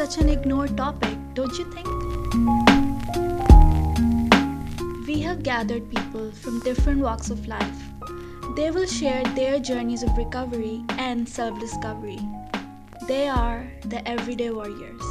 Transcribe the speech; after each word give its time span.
such 0.00 0.16
an 0.16 0.30
ignored 0.30 0.74
topic, 0.78 1.14
don't 1.34 1.58
you 1.58 1.64
think? 1.72 1.86
We 5.06 5.20
have 5.20 5.42
gathered 5.42 5.90
people 5.90 6.32
from 6.32 6.60
different 6.60 7.00
walks 7.00 7.28
of 7.28 7.46
life. 7.46 7.82
They 8.56 8.70
will 8.70 8.86
share 8.86 9.22
their 9.34 9.58
journeys 9.58 10.02
of 10.02 10.16
recovery 10.16 10.82
and 10.96 11.28
self 11.28 11.60
discovery. 11.60 12.18
They 13.08 13.28
are 13.28 13.70
the 13.84 14.00
everyday 14.08 14.48
warriors. 14.48 15.04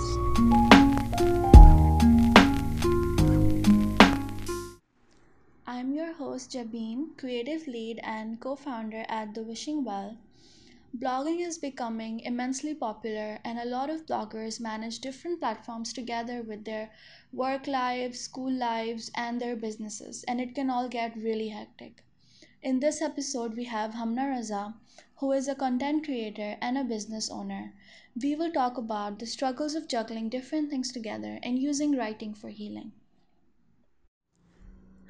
I'm 5.68 5.94
your 5.94 6.14
host 6.14 6.52
Jabeen, 6.52 7.16
creative 7.16 7.68
lead 7.68 8.00
and 8.02 8.40
co 8.40 8.56
founder 8.56 9.06
at 9.08 9.36
The 9.36 9.44
Wishing 9.44 9.86
Well. 9.86 10.18
Blogging 10.96 11.40
is 11.40 11.58
becoming 11.58 12.20
immensely 12.20 12.76
popular, 12.76 13.40
and 13.44 13.58
a 13.58 13.66
lot 13.66 13.90
of 13.90 14.06
bloggers 14.06 14.60
manage 14.60 15.00
different 15.00 15.40
platforms 15.40 15.92
together 15.94 16.44
with 16.44 16.64
their 16.66 16.92
work 17.32 17.66
lives, 17.66 18.20
school 18.20 18.52
lives, 18.52 19.10
and 19.16 19.42
their 19.42 19.56
businesses, 19.56 20.24
and 20.28 20.40
it 20.40 20.54
can 20.54 20.70
all 20.70 20.88
get 20.88 21.16
really 21.18 21.48
hectic. 21.50 22.04
In 22.62 22.80
this 22.80 23.02
episode, 23.02 23.56
we 23.56 23.64
have 23.66 23.94
Humna 23.94 24.32
Raza, 24.34 24.76
who 25.18 25.32
is 25.32 25.48
a 25.48 25.56
content 25.56 26.06
creator 26.06 26.58
and 26.62 26.78
a 26.78 26.84
business 26.84 27.30
owner. 27.32 27.74
We 28.22 28.36
will 28.36 28.52
talk 28.52 28.78
about 28.78 29.20
the 29.20 29.26
struggles 29.26 29.76
of 29.76 29.88
juggling 29.88 30.30
different 30.30 30.70
things 30.70 30.92
together 30.92 31.40
and 31.42 31.58
using 31.58 31.96
writing 31.96 32.34
for 32.34 32.50
healing. 32.50 32.94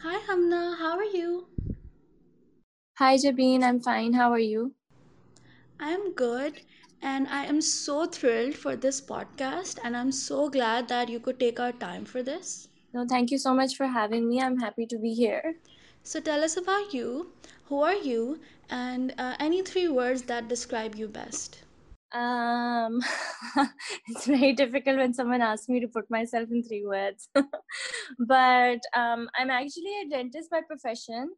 Hi, 0.02 0.20
Humna, 0.28 0.78
how 0.78 0.98
are 0.98 1.04
you? 1.04 1.48
Hi, 3.00 3.16
Jabeen. 3.18 3.64
I'm 3.64 3.80
fine. 3.80 4.14
How 4.14 4.32
are 4.32 4.38
you? 4.38 4.76
I'm 5.80 6.12
good, 6.14 6.62
and 7.02 7.28
I 7.28 7.46
am 7.46 7.62
so 7.62 8.06
thrilled 8.06 8.56
for 8.56 8.76
this 8.76 9.00
podcast, 9.00 9.80
and 9.84 9.96
I'm 9.96 10.12
so 10.12 10.50
glad 10.50 10.90
that 10.90 11.08
you 11.08 11.20
could 11.22 11.40
take 11.40 11.60
our 11.60 11.72
time 11.72 12.04
for 12.04 12.22
this. 12.22 12.68
No, 12.94 13.06
thank 13.08 13.32
you 13.32 13.38
so 13.38 13.54
much 13.54 13.76
for 13.78 13.88
having 13.88 14.28
me. 14.28 14.42
I'm 14.42 14.60
happy 14.60 14.86
to 14.88 14.98
be 14.98 15.14
here. 15.14 15.56
So, 16.04 16.20
tell 16.20 16.44
us 16.44 16.58
about 16.58 16.94
you. 16.94 17.32
Who 17.66 17.82
are 17.82 17.96
you? 17.96 18.40
And 18.70 19.14
uh, 19.18 19.36
any 19.40 19.62
three 19.62 19.88
words 19.88 20.24
that 20.24 20.50
describe 20.50 20.96
you 20.96 21.08
best. 21.08 21.64
Um, 22.12 23.02
it's 24.08 24.26
very 24.26 24.54
difficult 24.54 24.98
when 24.98 25.14
someone 25.14 25.42
asks 25.42 25.70
me 25.70 25.80
to 25.80 25.88
put 25.88 26.10
myself 26.10 26.50
in 26.52 26.64
three 26.64 26.86
words. 26.86 27.30
but 28.20 28.82
um, 28.94 29.30
I'm 29.38 29.50
actually 29.50 29.94
a 30.04 30.10
dentist 30.10 30.50
by 30.50 30.62
profession, 30.62 31.32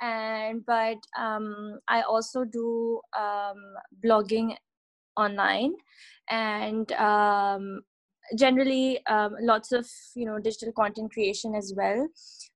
and 0.00 0.64
but 0.66 0.98
um, 1.18 1.78
I 1.88 2.02
also 2.02 2.44
do 2.44 3.00
um, 3.18 3.56
blogging 4.04 4.56
online, 5.16 5.74
and 6.30 6.90
um, 6.92 7.80
generally 8.36 9.04
um, 9.06 9.34
lots 9.40 9.72
of 9.72 9.86
you 10.14 10.26
know 10.26 10.38
digital 10.38 10.72
content 10.72 11.12
creation 11.12 11.54
as 11.54 11.72
well. 11.76 12.08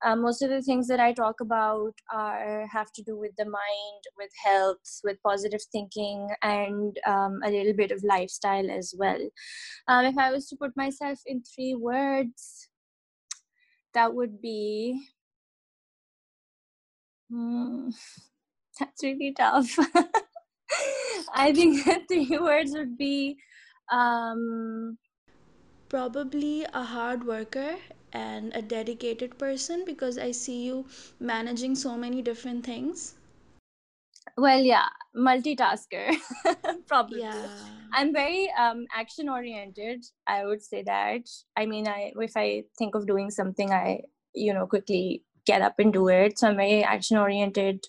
Um, 0.05 0.23
most 0.23 0.43
of 0.43 0.49
the 0.49 0.63
things 0.63 0.89
that 0.89 0.99
i 0.99 1.13
talk 1.13 1.41
about 1.41 1.93
are 2.13 2.67
have 2.73 2.91
to 2.93 3.03
do 3.03 3.19
with 3.19 3.33
the 3.37 3.45
mind 3.45 4.03
with 4.17 4.31
health 4.45 5.01
with 5.05 5.19
positive 5.23 5.61
thinking 5.73 6.29
and 6.43 6.99
um, 7.07 7.41
a 7.45 7.51
little 7.51 7.75
bit 7.75 7.91
of 7.91 8.03
lifestyle 8.03 8.71
as 8.71 8.95
well. 8.97 9.21
Um, 9.89 10.05
if 10.07 10.19
i 10.19 10.31
was 10.33 10.49
to 10.49 10.57
put 10.57 10.77
myself 10.77 11.21
in 11.27 11.43
three 11.43 11.75
words 11.75 12.69
that 13.95 14.15
would 14.15 14.41
be 14.41 15.03
hmm, 17.31 17.91
that's 18.81 19.03
really 19.05 19.35
tough 19.37 19.79
i 21.35 21.53
think 21.53 21.85
three 22.09 22.39
words 22.39 22.73
would 22.75 22.97
be 22.99 23.39
um 23.91 24.99
Probably 25.91 26.65
a 26.73 26.85
hard 26.85 27.25
worker 27.27 27.77
and 28.13 28.53
a 28.57 28.63
dedicated 28.63 29.39
person 29.39 29.85
because 29.85 30.19
I 30.19 30.33
see 30.33 30.65
you 30.65 30.87
managing 31.21 31.77
so 31.77 31.97
many 31.97 32.23
different 32.23 32.67
things. 32.67 33.17
well 34.37 34.61
yeah 34.61 34.89
multitasker 35.17 36.15
probably 36.89 37.23
Yeah. 37.23 37.47
i'm 37.93 38.13
very 38.13 38.51
um 38.59 38.87
action 38.95 39.29
oriented 39.29 40.05
i 40.27 40.45
would 40.45 40.63
say 40.63 40.83
that 40.83 41.23
i 41.57 41.67
mean 41.67 41.87
i 41.89 42.13
if 42.17 42.37
i 42.37 42.63
think 42.79 42.95
of 42.95 43.07
doing 43.07 43.31
something 43.31 43.73
i 43.73 44.01
you 44.35 44.53
know 44.55 44.67
quickly 44.67 45.25
get 45.51 45.63
up 45.63 45.79
and 45.79 45.93
do 45.93 46.09
it. 46.09 46.39
So 46.39 46.49
i'm 46.49 46.57
very 46.57 46.83
action 46.85 47.17
oriented. 47.27 47.85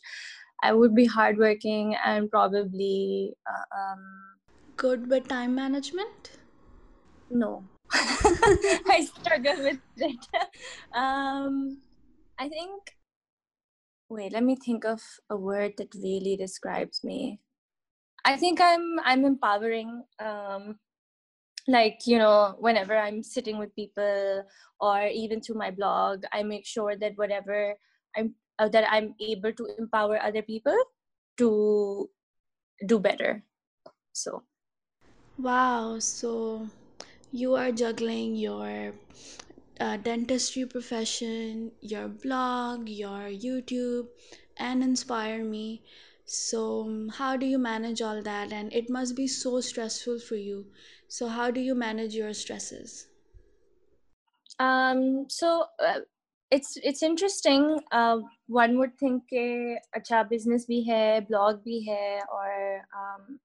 I 0.64 0.74
would 0.74 0.96
be 0.96 1.06
hardworking 1.06 1.96
and 2.06 2.30
probably 2.30 3.36
uh, 3.56 3.66
um 3.82 4.04
Good 4.76 5.08
with 5.10 5.30
time 5.30 5.56
management? 5.56 6.32
no. 7.30 7.70
I 7.94 9.08
struggle 9.14 9.64
with 9.64 9.80
it. 9.98 10.26
Um 10.94 11.82
i 12.40 12.48
think 12.50 12.96
wait 14.10 14.34
let 14.34 14.44
me 14.44 14.56
think 14.56 14.86
of 14.86 15.02
a 15.30 15.38
word 15.38 15.74
that 15.78 15.94
really 15.96 16.36
describes 16.38 17.04
me. 17.04 17.40
I 18.26 18.38
think 18.38 18.60
i'm 18.62 19.00
i'm 19.04 19.26
empowering 19.26 20.04
um 20.20 20.80
like 21.68 22.00
you 22.06 22.18
know 22.18 22.56
whenever 22.60 22.98
i'm 22.98 23.24
sitting 23.24 23.58
with 23.58 23.76
people 23.76 24.44
or 24.80 25.08
even 25.08 25.42
through 25.42 25.56
my 25.56 25.72
blog 25.72 26.24
i 26.34 26.44
make 26.44 26.66
sure 26.66 26.96
that 26.96 27.14
whatever 27.18 27.76
i'm 28.18 28.34
uh, 28.60 28.70
that 28.70 28.86
i'm 28.92 29.16
able 29.22 29.54
to 29.54 29.68
empower 29.78 30.22
other 30.22 30.42
people 30.42 30.76
to 31.38 32.10
do 32.88 33.00
better 33.00 33.44
so 34.14 34.44
Wow, 35.38 36.00
so 36.00 36.68
you 37.32 37.56
are 37.56 37.72
juggling 37.72 38.36
your 38.36 38.94
uh, 39.80 39.98
dentistry 39.98 40.66
profession, 40.66 41.72
your 41.82 42.08
blog, 42.08 42.90
your 42.90 43.30
YouTube, 43.30 44.08
and 44.58 44.84
inspire 44.84 45.44
me. 45.44 45.84
So, 46.31 46.83
um, 46.83 47.09
how 47.09 47.37
do 47.37 47.47
you 47.47 47.59
manage 47.59 48.03
all 48.03 48.23
that? 48.23 48.53
And 48.53 48.73
it 48.73 48.91
must 48.91 49.17
be 49.17 49.27
so 49.27 49.61
stressful 49.61 50.21
for 50.21 50.37
you. 50.37 50.73
So, 51.09 51.29
how 51.29 51.51
do 51.51 51.61
you 51.61 51.75
manage 51.75 52.15
your 52.15 52.35
stresses? 52.35 53.09
um 54.59 55.27
so 55.29 55.65
uh, 55.85 56.01
it's 56.51 56.77
it's 56.83 57.03
interesting 57.03 57.81
uh, 57.93 58.19
one 58.47 58.79
would 58.79 58.97
think 58.99 59.23
के 59.33 59.47
अच्छा 59.99 60.23
business 60.31 60.67
भी 60.69 60.83
है 60.91 61.27
blog 61.31 61.63
भी 61.65 61.81
है 61.89 62.21
और 62.21 62.81
um, 63.01 63.39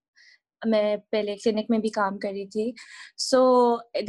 मैं 0.68 0.98
पहले 1.12 1.36
clinic 1.36 1.68
में 1.72 1.80
भी 1.82 1.90
काम 1.90 2.18
कर 2.24 2.32
रही 2.32 2.46
थी 2.56 2.74
so 3.18 3.40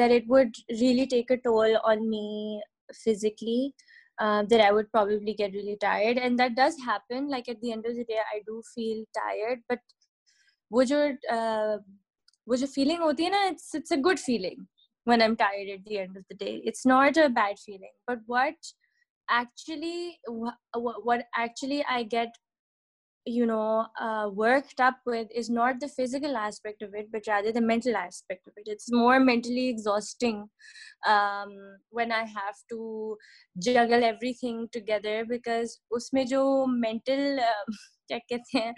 that 0.01 0.11
it 0.17 0.27
would 0.29 0.59
really 0.81 1.07
take 1.07 1.31
a 1.31 1.39
toll 1.47 1.77
on 1.93 2.09
me 2.09 2.61
physically 3.05 3.73
uh, 4.19 4.43
that 4.45 4.61
I 4.61 4.73
would 4.73 4.91
probably 4.91 5.35
get 5.35 5.53
really 5.53 5.77
tired 5.81 6.19
and 6.19 6.39
that 6.39 6.55
does 6.55 6.77
happen 6.85 7.29
like 7.29 7.49
at 7.49 7.61
the 7.61 7.73
end 7.73 7.87
of 7.87 7.97
the 7.97 8.05
day 8.05 8.19
I 8.35 8.43
do 8.47 8.63
feel 8.75 9.05
tired 9.15 9.61
but 9.69 9.81
वो 10.73 10.85
जो 10.85 11.01
uh, 11.31 11.79
वो 12.49 12.57
जो 12.57 12.67
feeling 12.75 13.01
होती 13.01 13.25
है 13.25 13.31
ना 13.31 13.43
it's 13.51 13.75
it's 13.75 13.91
a 13.91 13.97
good 13.97 14.21
feeling 14.21 14.67
when 15.05 15.23
I'm 15.23 15.37
tired 15.37 15.69
at 15.69 15.85
the 15.85 15.99
end 15.99 16.17
of 16.17 16.25
the 16.29 16.37
day 16.45 16.61
it's 16.65 16.87
not 16.87 17.17
a 17.17 17.29
bad 17.29 17.59
feeling 17.59 17.93
but 18.07 18.19
what 18.27 18.55
actually 19.31 20.19
what, 20.27 20.55
what 21.05 21.25
actually 21.37 21.85
I 21.85 22.03
get 22.03 22.35
you 23.27 23.47
know 23.47 23.87
uh, 24.01 24.29
worked 24.33 24.81
up 24.81 24.97
with 25.07 25.29
is 25.33 25.49
not 25.49 25.79
the 25.79 25.89
physical 25.89 26.37
aspect 26.37 26.83
of 26.83 26.93
it 26.95 27.07
but 27.13 27.23
rather 27.29 27.53
the 27.53 27.61
mental 27.61 27.97
aspect 27.97 28.47
of 28.49 28.53
it 28.57 28.65
it's 28.67 28.91
more 28.91 29.21
mentally 29.21 29.69
exhausting 29.69 30.49
um, 31.07 31.51
when 31.91 32.11
i 32.11 32.25
have 32.25 32.57
to 32.69 33.17
juggle 33.59 34.03
everything 34.03 34.69
together 34.73 35.25
because 35.25 35.79
उसमें 35.93 36.27
जो 36.27 36.43
mental 36.81 37.39
uh, 37.39 37.77
क्या 38.09 38.19
कहते 38.19 38.59
हैं 38.59 38.75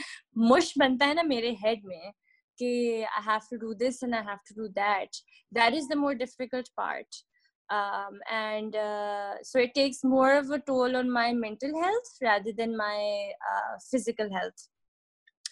मुश 0.49 0.73
बनता 0.79 1.07
है 1.07 1.15
ना 1.15 1.23
मेरे 1.23 1.57
head 1.65 1.85
में 1.85 2.13
कि 2.59 3.05
I 3.19 3.23
have 3.23 3.47
to 3.53 3.59
do 3.59 3.75
this 3.79 4.03
and 4.03 4.15
I 4.15 4.23
have 4.23 4.43
to 4.49 4.55
do 4.55 4.69
that 4.77 5.09
that 5.53 5.75
is 5.75 5.89
the 5.89 5.97
more 5.97 6.15
difficult 6.15 6.69
part 6.77 7.23
um, 7.70 8.20
and 8.32 8.76
uh, 8.76 9.36
so 9.44 9.60
it 9.60 9.74
takes 9.76 10.04
more 10.04 10.36
of 10.38 10.50
a 10.50 10.60
toll 10.60 10.96
on 10.96 11.10
my 11.10 11.34
mental 11.34 11.82
health 11.82 12.18
rather 12.22 12.52
than 12.56 12.76
my 12.76 13.32
uh, 13.52 13.78
physical 13.92 14.32
health. 14.32 14.70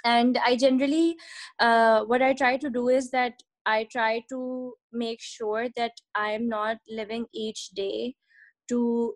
And 0.05 0.37
i 0.45 0.55
generally 0.55 1.17
uh, 1.59 2.03
what 2.05 2.21
i 2.21 2.33
try 2.33 2.57
to 2.57 2.69
do 2.69 2.87
is 2.87 3.09
that 3.11 3.41
i 3.65 3.87
try 3.91 4.23
to 4.29 4.73
make 4.93 5.21
sure 5.21 5.67
that 5.75 5.91
i 6.15 6.29
am 6.31 6.47
not 6.47 6.77
living 6.87 7.25
each 7.33 7.69
day 7.69 8.15
to 8.69 9.15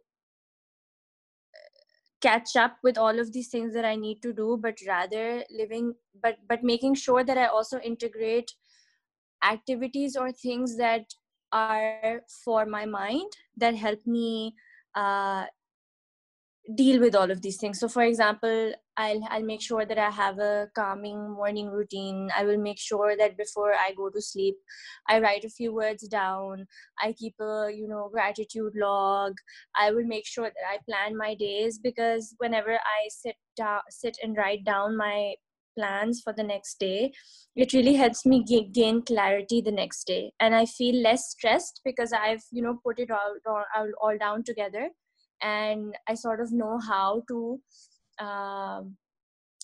catch 2.21 2.56
up 2.56 2.77
with 2.83 2.98
all 2.98 3.19
of 3.19 3.31
these 3.33 3.50
things 3.50 3.74
that 3.74 3.86
i 3.86 3.95
need 3.95 4.21
to 4.21 4.33
do 4.33 4.57
but 4.62 4.77
rather 4.88 5.44
living 5.50 5.94
but 6.21 6.38
but 6.48 6.63
making 6.63 6.94
sure 6.94 7.24
that 7.24 7.38
i 7.38 7.45
also 7.45 7.80
integrate 7.80 8.53
activities 9.44 10.15
or 10.15 10.31
things 10.31 10.77
that 10.77 11.06
are 11.51 12.21
for 12.44 12.65
my 12.65 12.86
mind 12.86 13.31
that 13.57 13.75
help 13.75 14.06
me 14.06 14.56
uh, 14.95 15.45
deal 16.75 17.00
with 17.00 17.15
all 17.15 17.31
of 17.31 17.42
these 17.42 17.57
things. 17.57 17.80
So 17.80 17.88
for 17.88 18.03
example 18.03 18.74
i'll 18.98 19.21
i'll 19.30 19.44
make 19.44 19.62
sure 19.62 19.86
that 19.86 19.98
i 19.98 20.09
have 20.09 20.38
a 20.39 20.68
calming 20.75 21.31
morning 21.31 21.68
routine. 21.69 22.30
I 22.38 22.44
will 22.44 22.57
make 22.57 22.77
sure 22.80 23.15
that 23.18 23.38
before 23.38 23.74
i 23.74 23.94
go 23.95 24.09
to 24.09 24.21
sleep 24.21 24.56
i 25.07 25.19
write 25.19 25.45
a 25.45 25.50
few 25.50 25.74
words 25.74 26.07
down. 26.07 26.68
I 27.01 27.13
keep 27.13 27.36
a 27.39 27.69
you 27.74 27.88
know 27.88 28.09
gratitude 28.12 28.74
log. 28.75 29.33
I 29.75 29.92
will 29.92 30.06
make 30.06 30.25
sure 30.25 30.45
that 30.45 30.68
i 30.69 30.77
plan 30.88 31.18
my 31.18 31.36
days 31.36 31.80
because 31.80 32.36
whenever 32.38 32.74
i 32.74 33.07
sit 33.09 33.36
down 33.56 33.81
sit 33.89 34.18
and 34.21 34.36
write 34.38 34.63
down 34.65 34.98
my 34.98 35.36
plans 35.77 36.21
for 36.23 36.33
the 36.33 36.44
next 36.44 36.79
day 36.79 37.12
it 37.56 37.73
really 37.73 37.94
helps 37.95 38.25
me 38.25 38.44
g- 38.44 38.69
gain 38.71 39.01
clarity 39.01 39.62
the 39.62 39.71
next 39.71 40.06
day. 40.06 40.31
And 40.39 40.56
i 40.56 40.65
feel 40.65 40.95
less 41.01 41.29
stressed 41.31 41.81
because 41.83 42.13
i've 42.13 42.44
you 42.51 42.62
know 42.62 42.79
put 42.83 43.00
it 43.00 43.12
all 43.12 43.35
all, 43.45 43.91
all 44.01 44.18
down 44.18 44.44
together. 44.44 44.89
And 45.41 45.95
i 46.07 46.13
sort 46.13 46.39
of 46.39 46.51
know 46.51 46.79
how 46.79 47.23
to 47.27 47.59
um, 48.19 48.97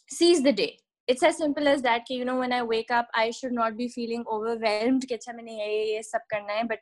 seize 0.09 0.42
the 0.44 0.51
day. 0.51 0.80
It's 1.07 1.24
as 1.24 1.38
simple 1.38 1.68
as 1.69 1.81
that 1.83 2.10
you 2.10 2.25
know 2.25 2.38
when 2.39 2.51
i 2.51 2.62
wake 2.62 2.92
up 2.92 3.07
i 3.15 3.31
should 3.31 3.53
not 3.53 3.77
be 3.77 3.88
feeling 3.88 4.25
overwhelmed. 4.30 5.06
But 5.10 5.21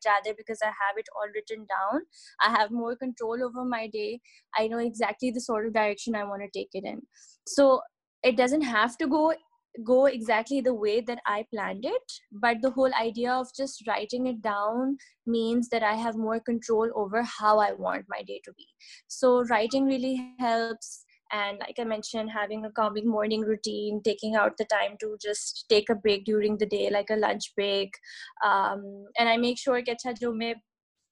rather 0.06 0.34
because 0.36 0.60
i 0.64 0.68
have 0.68 0.98
it 0.98 1.08
all 1.16 1.28
written 1.36 1.68
down. 1.68 2.02
I 2.42 2.50
have 2.50 2.72
more 2.72 2.96
control 2.96 3.44
over 3.44 3.64
my 3.64 3.88
day. 3.88 4.22
I 4.58 4.68
know 4.68 4.80
exactly 4.80 5.30
the 5.30 5.42
sort 5.42 5.68
of 5.68 5.74
direction 5.74 6.16
i 6.16 6.24
want 6.24 6.42
to 6.42 6.60
take 6.60 6.70
it 6.74 6.84
in. 6.84 7.04
So 7.48 7.82
it 8.26 8.36
doesn't 8.36 8.64
have 8.64 8.98
to 8.98 9.08
go 9.08 9.34
go 9.84 10.06
exactly 10.06 10.62
the 10.62 10.74
way 10.74 11.02
that 11.02 11.20
I 11.26 11.46
planned 11.54 11.86
it, 11.86 12.12
but 12.32 12.62
the 12.62 12.72
whole 12.72 12.94
idea 13.00 13.32
of 13.34 13.48
just 13.58 13.86
writing 13.88 14.28
it 14.28 14.42
down 14.42 14.98
means 15.26 15.68
that 15.70 15.84
I 15.84 15.96
have 15.96 16.16
more 16.16 16.40
control 16.40 16.90
over 16.96 17.24
how 17.24 17.60
I 17.60 17.74
want 17.74 18.06
my 18.08 18.22
day 18.24 18.40
to 18.46 18.54
be. 18.54 18.68
So, 19.08 19.44
writing 19.50 19.86
really 19.86 20.34
helps. 20.40 21.04
And 21.32 21.60
like 21.60 21.76
I 21.80 21.84
mentioned, 21.84 22.30
having 22.32 22.64
a 22.64 22.72
calming 22.72 23.10
morning 23.10 23.42
routine, 23.42 24.02
taking 24.04 24.36
out 24.36 24.54
the 24.58 24.66
time 24.66 24.96
to 25.02 25.18
just 25.22 25.66
take 25.70 25.90
a 25.90 25.96
break 25.96 26.24
during 26.24 26.58
the 26.58 26.68
day, 26.68 26.90
like 26.90 27.10
a 27.10 27.18
lunch 27.18 27.52
break. 27.56 27.92
Um, 28.46 29.06
and 29.20 29.28
I 29.28 29.36
make 29.38 29.58
sure 29.58 29.82
that 29.86 30.20
jo 30.22 30.32
mein 30.32 30.56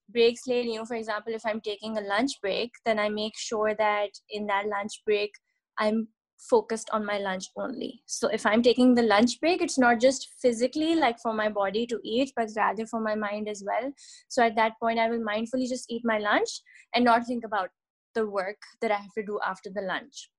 breaks 0.10 0.48
late, 0.48 0.66
you 0.66 0.76
know, 0.76 0.86
for 0.86 0.96
example, 0.96 1.34
if 1.34 1.46
I'm 1.46 1.62
taking 1.62 1.98
a 1.98 2.02
lunch 2.02 2.40
break, 2.42 2.72
then 2.86 3.00
I 3.00 3.10
make 3.10 3.38
sure 3.38 3.76
that 3.76 4.10
in 4.30 4.46
that 4.48 4.68
lunch 4.68 5.02
break, 5.06 5.32
I'm 5.78 6.08
focused 6.50 6.90
on 6.92 7.06
my 7.06 7.18
lunch 7.18 7.48
only. 7.56 8.02
So 8.06 8.28
if 8.28 8.46
I'm 8.46 8.62
taking 8.62 8.96
the 8.96 9.02
lunch 9.02 9.40
break, 9.40 9.62
it's 9.62 9.78
not 9.78 10.00
just 10.00 10.30
physically 10.42 10.96
like 10.96 11.20
for 11.20 11.34
my 11.34 11.50
body 11.50 11.86
to 11.88 12.00
eat, 12.04 12.34
but 12.36 12.50
rather 12.56 12.86
for 12.86 13.00
my 13.00 13.16
mind 13.16 13.48
as 13.48 13.64
well. 13.66 13.92
So 14.28 14.44
at 14.44 14.56
that 14.56 14.74
point, 14.80 15.00
I 15.00 15.10
will 15.10 15.24
mindfully 15.24 15.68
just 15.68 15.90
eat 15.90 16.04
my 16.04 16.20
lunch 16.20 16.50
and 16.94 17.06
not 17.06 17.26
think 17.26 17.46
about 17.46 17.70
the 18.16 18.28
work 18.28 18.58
that 18.82 18.92
I 18.92 18.98
have 18.98 19.14
to 19.18 19.24
do 19.24 19.40
after 19.46 19.70
the 19.70 19.82
lunch. 19.82 20.30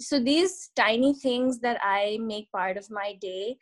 So 0.00 0.20
these 0.20 0.70
tiny 0.76 1.14
things 1.14 1.58
that 1.60 1.78
I 1.82 2.18
make 2.20 2.50
part 2.52 2.76
of 2.76 2.90
my 2.90 3.14
day 3.20 3.58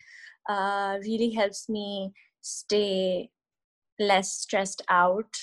uh, 0.49 0.99
really 1.03 1.31
helps 1.31 1.69
me 1.69 2.13
stay 2.43 3.31
less 3.99 4.33
stressed 4.33 4.83
out 4.89 5.35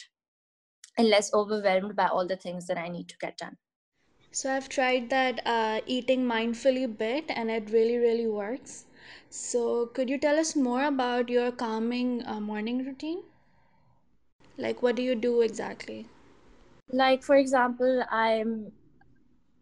and 0.97 1.09
less 1.09 1.33
overwhelmed 1.33 1.95
by 1.95 2.07
all 2.07 2.27
the 2.27 2.35
things 2.35 2.67
that 2.67 2.77
I 2.77 2.87
need 2.87 3.09
to 3.09 3.17
get 3.17 3.37
done. 3.37 3.57
So 4.35 4.51
I've 4.51 4.67
tried 4.67 5.11
that 5.11 5.45
uh, 5.45 5.81
eating 5.85 6.25
mindfully 6.25 6.87
bit 6.97 7.25
and 7.29 7.51
it 7.51 7.69
really, 7.69 7.97
really 7.97 8.27
works. 8.27 8.85
So 9.29 9.85
could 9.93 10.09
you 10.09 10.17
tell 10.17 10.39
us 10.39 10.55
more 10.55 10.85
about 10.85 11.29
your 11.29 11.51
calming 11.51 12.25
uh, 12.25 12.39
morning 12.39 12.83
routine? 12.83 13.21
Like, 14.57 14.81
what 14.81 14.95
do 14.95 15.03
you 15.03 15.13
do 15.13 15.41
exactly? 15.41 16.07
Like, 16.89 17.21
for 17.21 17.35
example, 17.35 18.03
I'm 18.09 18.71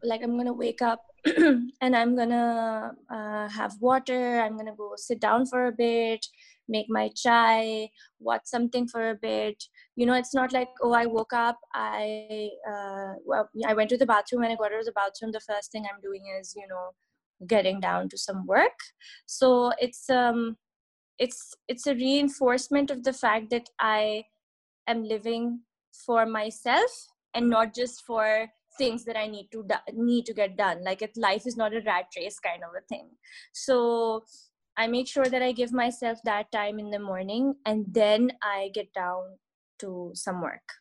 like, 0.03 0.23
I'm 0.23 0.37
gonna 0.37 0.53
wake 0.53 0.81
up 0.81 1.03
and 1.25 1.93
I'm 1.93 2.15
gonna 2.15 2.93
uh, 3.09 3.49
have 3.49 3.75
water. 3.81 4.39
I'm 4.39 4.55
gonna 4.55 4.75
go 4.75 4.93
sit 4.95 5.19
down 5.19 5.47
for 5.47 5.67
a 5.67 5.73
bit, 5.73 6.25
make 6.67 6.87
my 6.89 7.09
chai, 7.15 7.89
watch 8.19 8.41
something 8.45 8.87
for 8.87 9.09
a 9.09 9.15
bit. 9.15 9.63
You 9.95 10.05
know, 10.05 10.13
it's 10.13 10.33
not 10.33 10.53
like 10.53 10.69
oh, 10.81 10.93
I 10.93 11.05
woke 11.05 11.33
up, 11.33 11.59
I 11.73 12.49
uh, 12.69 13.13
well, 13.25 13.49
I 13.67 13.73
went 13.73 13.89
to 13.89 13.97
the 13.97 14.05
bathroom, 14.05 14.43
and 14.43 14.53
I 14.53 14.55
got 14.55 14.73
out 14.73 14.79
of 14.79 14.85
the 14.85 14.91
bathroom. 14.91 15.31
The 15.31 15.39
first 15.39 15.71
thing 15.71 15.85
I'm 15.85 16.01
doing 16.01 16.23
is 16.39 16.53
you 16.55 16.67
know 16.67 16.91
getting 17.47 17.79
down 17.79 18.09
to 18.09 18.17
some 18.17 18.45
work. 18.45 18.77
So 19.25 19.71
it's 19.79 20.09
um, 20.09 20.57
it's 21.19 21.53
it's 21.67 21.87
a 21.87 21.95
reinforcement 21.95 22.91
of 22.91 23.03
the 23.03 23.13
fact 23.13 23.49
that 23.51 23.69
I 23.79 24.23
am 24.87 25.03
living 25.03 25.61
for 26.05 26.25
myself 26.25 26.91
and 27.33 27.49
not 27.49 27.73
just 27.73 28.03
for 28.05 28.47
things 28.77 29.03
that 29.05 29.17
i 29.17 29.27
need 29.27 29.47
to 29.51 29.63
do- 29.67 29.93
need 29.93 30.25
to 30.25 30.33
get 30.33 30.57
done 30.57 30.83
like 30.83 31.01
it 31.01 31.11
life 31.17 31.45
is 31.45 31.57
not 31.57 31.73
a 31.73 31.81
rat 31.81 32.05
race 32.17 32.39
kind 32.39 32.63
of 32.63 32.69
a 32.77 32.85
thing 32.87 33.09
so 33.53 34.23
I 34.76 34.86
make 34.86 35.08
sure 35.08 35.24
that 35.26 35.42
I 35.42 35.52
give 35.52 35.72
myself 35.72 36.18
that 36.24 36.52
time 36.52 36.78
in 36.78 36.90
the 36.90 36.98
morning 36.98 37.54
and 37.64 37.86
then 37.88 38.32
I 38.42 38.70
get 38.74 38.92
down 38.92 39.38
to 39.78 40.10
some 40.14 40.42
work. 40.42 40.74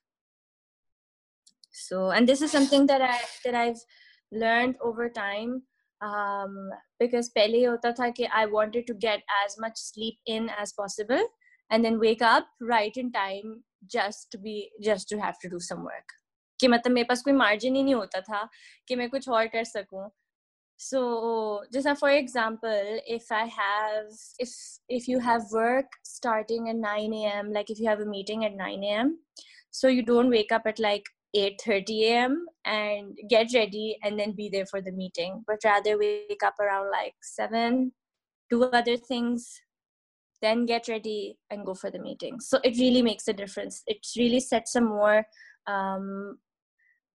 So, 1.72 2.12
and 2.12 2.27
this 2.27 2.42
is 2.42 2.51
something 2.51 2.86
that 2.88 3.01
I 3.01 3.19
that 3.44 3.56
I've 3.56 3.80
learned 4.31 4.75
over 4.81 5.10
time 5.10 5.63
um, 6.01 6.69
because 7.00 7.31
pehle 7.38 7.66
hota 7.68 7.94
tha 7.98 8.12
ki 8.12 8.27
I 8.27 8.45
wanted 8.45 8.88
to 8.88 8.94
get 8.94 9.24
as 9.45 9.57
much 9.60 9.77
sleep 9.77 10.19
in 10.25 10.50
as 10.57 10.74
possible 10.74 11.25
and 11.69 11.83
then 11.83 12.00
wake 12.00 12.22
up 12.22 12.48
right 12.62 12.95
in 12.95 13.12
time 13.12 13.63
just 13.88 14.31
to 14.31 14.38
be 14.38 14.72
just 14.81 15.10
to 15.10 15.19
have 15.19 15.39
to 15.39 15.50
do 15.50 15.60
some 15.60 15.83
work 15.83 16.16
कि 16.60 16.68
मतलब 16.68 16.92
मेरे 16.94 17.06
पास 17.07 17.22
कोई 17.22 17.33
margin 17.33 17.75
ही 17.75 17.83
नहीं 17.83 17.95
होता 17.95 18.22
था 18.22 18.48
कि 18.88 18.95
मैं 18.95 19.10
कुछ 19.10 19.27
और 19.30 19.48
कर 19.56 19.63
सकूं 19.63 20.07
so 20.82 21.62
just 21.71 21.87
for 21.99 22.09
example 22.09 23.00
if 23.06 23.31
i 23.31 23.44
have 23.44 24.06
if 24.38 24.49
if 24.88 25.06
you 25.06 25.19
have 25.19 25.43
work 25.53 25.85
starting 26.03 26.71
at 26.71 26.77
9 26.77 27.12
a.m 27.12 27.53
like 27.53 27.69
if 27.69 27.79
you 27.79 27.87
have 27.87 28.00
a 28.00 28.06
meeting 28.06 28.47
at 28.47 28.55
9 28.56 28.82
a.m 28.85 29.19
so 29.71 29.88
you 29.88 30.03
don't 30.03 30.31
wake 30.31 30.50
up 30.50 30.62
at 30.65 30.79
like 30.79 31.05
8:30 31.37 32.05
a.m. 32.05 32.47
and 32.65 33.19
get 33.29 33.53
ready 33.55 33.99
and 34.03 34.19
then 34.19 34.32
be 34.32 34.49
there 34.49 34.65
for 34.65 34.81
the 34.81 34.91
meeting 34.91 35.44
but 35.47 35.59
rather 35.65 35.99
wake 35.99 36.43
up 36.43 36.55
around 36.59 36.91
like 36.91 37.15
7 37.21 37.93
do 38.49 38.65
other 38.65 38.97
things 38.97 39.61
then 40.41 40.65
get 40.65 40.88
ready 40.88 41.37
and 41.50 41.67
go 41.67 41.75
for 41.75 41.91
the 41.91 41.99
meeting 41.99 42.41
so 42.41 42.59
it 42.65 42.79
really 42.79 43.03
makes 43.03 43.29
a 43.29 43.35
difference 43.35 43.83
it 43.87 43.99
really 44.17 44.41
sets 44.41 44.75
a 44.76 44.81
more 44.81 45.26
um, 45.67 46.38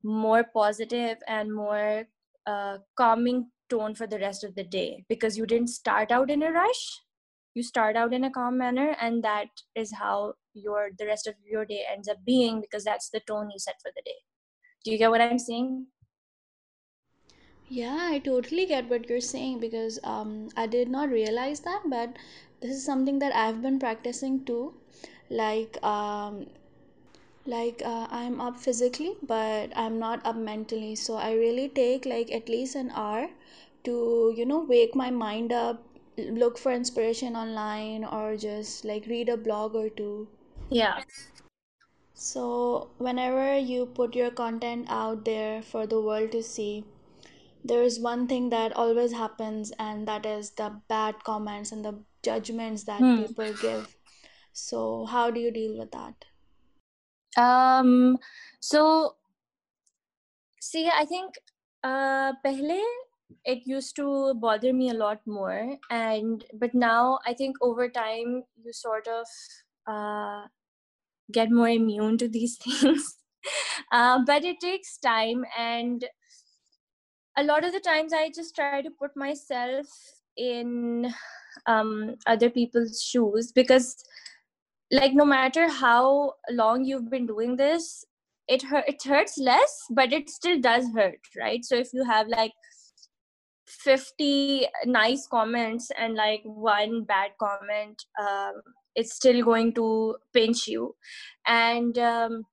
more 0.03 0.45
positive 0.53 1.17
and 1.27 1.51
more 1.51 2.05
uh, 2.45 2.77
calming 2.95 3.47
tone 3.69 3.95
for 3.95 4.07
the 4.07 4.19
rest 4.19 4.43
of 4.43 4.55
the 4.55 4.63
day 4.63 5.05
because 5.09 5.37
you 5.37 5.45
didn't 5.45 5.69
start 5.69 6.11
out 6.11 6.29
in 6.29 6.43
a 6.43 6.51
rush. 6.51 7.01
You 7.53 7.63
start 7.63 7.95
out 7.95 8.13
in 8.13 8.23
a 8.25 8.31
calm 8.31 8.57
manner 8.57 8.95
and 8.99 9.23
that 9.23 9.47
is 9.75 9.93
how 9.93 10.33
your 10.53 10.89
the 10.97 11.05
rest 11.05 11.27
of 11.27 11.35
your 11.45 11.65
day 11.65 11.83
ends 11.91 12.07
up 12.07 12.17
being 12.25 12.61
because 12.61 12.83
that's 12.83 13.09
the 13.09 13.21
tone 13.21 13.49
you 13.51 13.59
set 13.59 13.75
for 13.81 13.91
the 13.95 14.01
day. 14.05 14.17
Do 14.83 14.91
you 14.91 14.97
get 14.97 15.11
what 15.11 15.21
i'm 15.21 15.39
saying? 15.39 15.87
Yeah 17.67 17.97
i 18.11 18.19
totally 18.19 18.65
get 18.65 18.89
what 18.89 19.09
you're 19.09 19.21
saying 19.21 19.59
because 19.59 19.99
um, 20.03 20.49
i 20.55 20.67
did 20.67 20.89
not 20.89 21.09
realize 21.09 21.61
that 21.61 21.81
but 21.89 22.15
this 22.61 22.71
is 22.71 22.85
something 22.85 23.19
that 23.19 23.35
i've 23.35 23.61
been 23.61 23.79
practicing 23.79 24.43
too. 24.45 24.73
Like 25.29 25.83
um, 25.83 26.45
like 27.45 27.81
uh, 27.83 28.07
i'm 28.11 28.39
up 28.41 28.59
physically 28.59 29.15
but 29.23 29.71
i'm 29.75 29.99
not 29.99 30.25
up 30.25 30.35
mentally. 30.35 30.95
So 30.95 31.15
i 31.15 31.33
really 31.33 31.69
take 31.69 32.05
like 32.05 32.31
at 32.31 32.49
least 32.49 32.75
an 32.75 32.91
hour 32.93 33.29
to 33.85 34.33
you 34.35 34.45
know 34.45 34.59
wake 34.69 34.95
my 34.95 35.09
mind 35.09 35.51
up 35.53 35.83
look 36.17 36.57
for 36.57 36.71
inspiration 36.71 37.35
online 37.35 38.05
or 38.05 38.37
just 38.37 38.85
like 38.85 39.05
read 39.07 39.29
a 39.29 39.37
blog 39.37 39.75
or 39.75 39.89
two. 39.89 40.27
Yeah. 40.69 41.01
So 42.13 42.89
whenever 42.97 43.57
you 43.57 43.85
put 43.85 44.15
your 44.15 44.31
content 44.31 44.87
out 44.89 45.25
there 45.25 45.61
for 45.61 45.85
the 45.85 45.99
world 45.99 46.31
to 46.31 46.41
see 46.41 46.85
there 47.63 47.83
is 47.83 47.99
one 47.99 48.27
thing 48.27 48.49
that 48.51 48.73
always 48.73 49.11
happens 49.11 49.71
and 49.79 50.07
that 50.07 50.25
is 50.25 50.51
the 50.51 50.79
bad 50.87 51.23
comments 51.23 51.71
and 51.71 51.83
the 51.83 51.99
judgments 52.23 52.83
that 52.83 52.99
hmm. 52.99 53.23
people 53.23 53.53
give. 53.61 53.95
So 54.53 55.05
how 55.05 55.31
do 55.31 55.39
you 55.39 55.51
deal 55.51 55.77
with 55.77 55.91
that? 55.91 56.25
Um 57.37 58.17
so 58.59 59.15
see 60.65 60.89
i 60.99 61.05
think 61.05 61.35
uh 61.83 62.33
pehle 62.43 62.79
it 63.43 63.65
used 63.65 63.95
to 63.95 64.33
bother 64.35 64.73
me 64.73 64.89
a 64.89 64.93
lot 64.93 65.19
more 65.25 65.77
and 65.89 66.45
but 66.53 66.73
now 66.73 67.19
i 67.25 67.33
think 67.33 67.57
over 67.61 67.89
time 67.89 68.43
you 68.63 68.73
sort 68.73 69.07
of 69.07 69.25
uh 69.87 70.47
get 71.31 71.51
more 71.51 71.69
immune 71.69 72.17
to 72.17 72.27
these 72.27 72.57
things. 72.63 73.15
Uh, 73.91 74.19
but 74.25 74.43
it 74.43 74.59
takes 74.59 74.97
time 74.97 75.45
and 75.57 76.05
a 77.37 77.43
lot 77.43 77.63
of 77.63 77.73
the 77.73 77.79
times 77.79 78.11
i 78.11 78.29
just 78.33 78.55
try 78.55 78.81
to 78.81 78.89
put 78.89 79.15
myself 79.15 79.85
in 80.37 81.13
um, 81.67 82.15
other 82.27 82.49
people's 82.49 83.01
shoes 83.01 83.51
because 83.51 83.95
like 84.91 85.13
no 85.13 85.25
matter 85.25 85.69
how 85.69 86.33
long 86.49 86.83
you've 86.83 87.09
been 87.09 87.25
doing 87.25 87.55
this 87.55 88.03
it 88.47 88.61
hurt 88.63 88.85
it 88.87 89.01
hurts 89.03 89.37
less 89.37 89.83
but 89.89 90.11
it 90.11 90.29
still 90.29 90.59
does 90.59 90.85
hurt 90.93 91.19
right? 91.37 91.63
So 91.63 91.75
if 91.75 91.93
you 91.93 92.03
have 92.03 92.27
like 92.27 92.51
50 93.67 94.67
nice 94.85 95.27
comments 95.27 95.89
and 95.97 96.15
like 96.15 96.41
one 96.43 97.03
bad 97.03 97.31
comment 97.39 98.03
um, 98.19 98.61
it's 98.95 99.13
still 99.13 99.43
going 99.43 99.73
to 99.73 100.15
pinch 100.33 100.67
you. 100.67 100.95
And 101.45 101.97
um, 101.97 102.43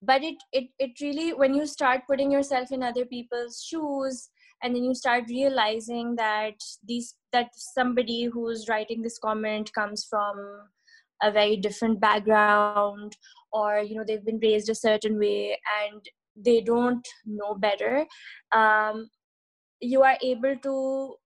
but 0.00 0.22
it, 0.22 0.36
it 0.52 0.68
it 0.78 1.00
really 1.00 1.32
when 1.32 1.54
you 1.54 1.66
start 1.66 2.02
putting 2.06 2.30
yourself 2.30 2.72
in 2.72 2.82
other 2.82 3.04
people's 3.04 3.62
shoes 3.62 4.30
and 4.62 4.74
then 4.74 4.84
you 4.84 4.94
start 4.94 5.24
realizing 5.28 6.14
that 6.16 6.54
these 6.86 7.14
that 7.32 7.50
somebody 7.54 8.24
who's 8.24 8.68
writing 8.68 9.02
this 9.02 9.18
comment 9.18 9.72
comes 9.74 10.06
from 10.08 10.36
a 11.22 11.30
very 11.30 11.56
different 11.56 12.00
background 12.00 13.16
or 13.52 13.78
you 13.78 13.96
know 13.96 14.04
they've 14.04 14.24
been 14.24 14.40
raised 14.42 14.68
a 14.68 14.74
certain 14.74 15.18
way 15.18 15.56
and 15.84 16.02
they 16.34 16.60
don't 16.60 17.06
know 17.26 17.54
better 17.54 18.04
um, 18.50 19.08
you 19.82 20.02
are 20.02 20.16
able 20.22 20.56
to 20.62 21.16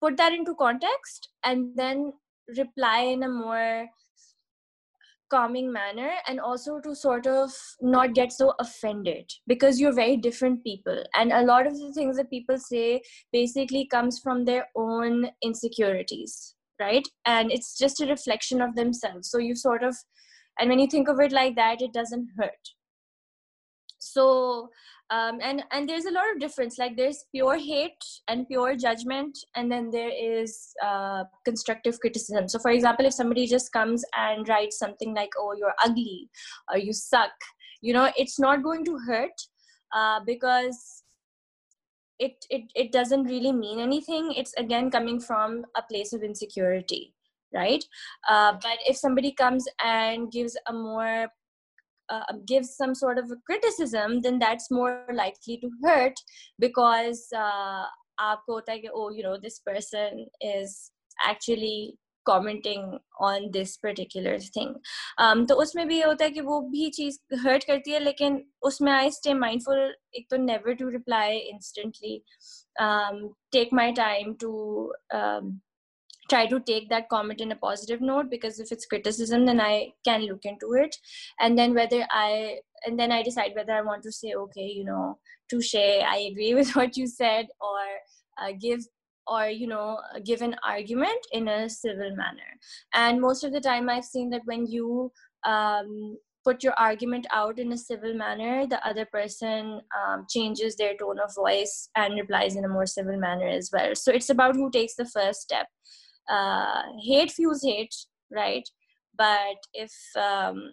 put 0.00 0.16
that 0.16 0.32
into 0.32 0.54
context 0.54 1.30
and 1.44 1.76
then 1.76 2.12
reply 2.56 3.00
in 3.00 3.22
a 3.22 3.28
more 3.28 3.88
calming 5.30 5.72
manner 5.72 6.10
and 6.28 6.38
also 6.38 6.78
to 6.80 6.94
sort 6.94 7.26
of 7.26 7.50
not 7.80 8.14
get 8.14 8.30
so 8.30 8.52
offended 8.60 9.28
because 9.46 9.80
you're 9.80 9.94
very 9.94 10.16
different 10.16 10.62
people. 10.62 11.02
And 11.14 11.32
a 11.32 11.42
lot 11.42 11.66
of 11.66 11.72
the 11.72 11.92
things 11.94 12.18
that 12.18 12.28
people 12.28 12.58
say 12.58 13.00
basically 13.32 13.86
comes 13.86 14.18
from 14.18 14.44
their 14.44 14.68
own 14.76 15.30
insecurities 15.42 16.54
right? 16.82 17.06
And 17.24 17.52
it's 17.52 17.78
just 17.78 18.00
a 18.00 18.06
reflection 18.06 18.60
of 18.60 18.74
themselves. 18.74 19.30
So 19.30 19.38
you 19.38 19.54
sort 19.54 19.82
of 19.82 19.96
and 20.58 20.68
when 20.68 20.78
you 20.78 20.86
think 20.86 21.08
of 21.08 21.20
it 21.20 21.32
like 21.32 21.56
that 21.56 21.80
it 21.80 21.92
doesn't 21.92 22.28
hurt. 22.38 22.68
So 23.98 24.68
um, 25.12 25.40
and 25.42 25.62
and 25.72 25.86
there's 25.86 26.06
a 26.06 26.10
lot 26.10 26.24
of 26.32 26.40
difference. 26.40 26.78
Like 26.78 26.96
there's 26.96 27.24
pure 27.34 27.58
hate 27.58 28.04
and 28.28 28.48
pure 28.48 28.74
judgment 28.76 29.38
and 29.54 29.70
then 29.70 29.90
there 29.90 30.10
is 30.10 30.72
uh, 30.82 31.24
constructive 31.44 32.00
criticism. 32.00 32.48
So 32.48 32.58
for 32.58 32.70
example 32.70 33.04
if 33.04 33.12
somebody 33.12 33.46
just 33.46 33.72
comes 33.72 34.04
and 34.16 34.48
writes 34.48 34.78
something 34.78 35.14
like 35.14 35.30
oh 35.38 35.54
you're 35.58 35.74
ugly 35.84 36.30
or 36.70 36.78
you 36.78 36.92
suck 36.92 37.30
you 37.82 37.92
know 37.92 38.10
it's 38.16 38.40
not 38.40 38.62
going 38.62 38.84
to 38.86 38.98
hurt 39.06 39.38
uh, 39.94 40.20
because 40.26 41.02
it, 42.18 42.46
it 42.48 42.62
it 42.74 42.92
doesn't 42.92 43.24
really 43.24 43.52
mean 43.52 43.80
anything. 43.80 44.32
It's 44.34 44.54
again 44.54 44.90
coming 44.90 45.20
from 45.20 45.64
a 45.76 45.82
place 45.82 46.12
of 46.12 46.22
insecurity 46.22 47.14
right? 47.54 47.84
Uh, 48.26 48.52
but 48.62 48.78
if 48.88 48.96
somebody 48.96 49.30
comes 49.30 49.66
and 49.84 50.32
gives 50.32 50.56
a 50.68 50.72
more 50.72 51.28
uh, 52.11 52.33
gives 52.45 52.75
some 52.75 52.95
sort 52.95 53.17
of 53.17 53.31
a 53.31 53.37
criticism 53.45 54.21
then 54.21 54.39
that's 54.39 54.71
more 54.71 55.05
likely 55.13 55.57
to 55.57 55.69
hurt 55.83 56.19
because 56.59 57.27
uh, 57.35 57.85
आपको 58.19 58.53
होता 58.53 58.71
है 58.71 58.79
कि 58.79 58.89
oh 58.95 59.09
you 59.09 59.23
know 59.23 59.37
this 59.37 59.59
person 59.59 60.25
is 60.41 60.91
actually 61.23 61.97
commenting 62.29 62.99
on 63.19 63.49
this 63.51 63.77
particular 63.77 64.37
thing 64.55 64.73
um, 65.17 65.45
तो 65.47 65.55
उसमें 65.63 65.87
भी 65.87 65.97
ये 65.97 66.03
होता 66.03 66.25
है 66.25 66.31
कि 66.31 66.41
वो 66.49 66.59
भी 66.71 66.89
चीज 66.97 67.19
hurt 67.45 67.65
करती 67.67 67.91
है 67.91 67.99
लेकिन 67.99 68.43
उसमें 68.69 68.91
I 68.91 69.09
stay 69.19 69.35
mindful 69.43 69.83
एक 70.15 70.27
तो 70.31 70.37
never 70.45 70.75
to 70.81 70.89
reply 70.95 71.27
instantly 71.53 72.15
um, 72.79 73.23
take 73.51 73.71
my 73.81 73.91
time 74.01 74.35
to 74.43 74.51
um, 75.13 75.61
try 76.32 76.46
to 76.46 76.60
take 76.60 76.88
that 76.88 77.08
comment 77.08 77.40
in 77.40 77.52
a 77.52 77.60
positive 77.64 78.00
note 78.00 78.30
because 78.30 78.60
if 78.64 78.72
it's 78.72 78.90
criticism 78.92 79.44
then 79.46 79.60
i 79.60 79.92
can 80.04 80.22
look 80.22 80.44
into 80.44 80.72
it. 80.84 80.96
And 81.40 81.58
then 81.58 81.74
whether 81.74 82.06
i 82.10 82.58
and 82.86 82.98
then 82.98 83.12
i 83.12 83.22
decide 83.22 83.52
whether 83.54 83.72
i 83.72 83.82
want 83.90 84.02
to 84.04 84.12
say 84.12 84.34
okay 84.44 84.68
you 84.78 84.84
know 84.84 85.18
touche 85.50 85.74
i 86.14 86.16
agree 86.30 86.54
with 86.60 86.74
what 86.76 86.96
you 86.96 87.06
said 87.06 87.46
or 87.60 87.84
uh, 88.42 88.52
give 88.60 88.80
or 89.26 89.46
you 89.46 89.68
know 89.72 89.98
give 90.24 90.42
an 90.42 90.56
argument 90.66 91.32
in 91.32 91.48
a 91.48 91.68
civil 91.70 92.16
manner. 92.16 92.50
And 92.94 93.20
most 93.20 93.44
of 93.44 93.52
the 93.52 93.60
time 93.60 93.88
i've 93.88 94.04
seen 94.04 94.30
that 94.30 94.42
when 94.52 94.66
you 94.66 95.12
um, 95.46 96.16
put 96.44 96.62
your 96.62 96.74
argument 96.74 97.26
out 97.32 97.58
in 97.58 97.72
a 97.72 97.78
civil 97.78 98.14
manner, 98.14 98.66
the 98.66 98.84
other 98.86 99.04
person 99.06 99.80
um, 99.98 100.26
changes 100.28 100.76
their 100.76 100.96
tone 100.96 101.20
of 101.20 101.34
voice 101.34 101.88
and 101.94 102.14
replies 102.14 102.56
in 102.56 102.64
a 102.64 102.68
more 102.68 102.86
civil 102.86 103.16
manner 103.16 103.46
as 103.46 103.70
well. 103.72 103.94
So 103.94 104.12
it's 104.12 104.30
about 104.30 104.56
who 104.56 104.70
takes 104.70 104.96
the 104.96 105.06
first 105.06 105.42
step 105.42 105.66
uh, 106.30 106.82
hate 107.02 107.30
fuels 107.30 107.62
hate 107.62 107.94
right? 108.32 108.68
But 109.16 109.56
if 109.74 109.92
um, 110.16 110.72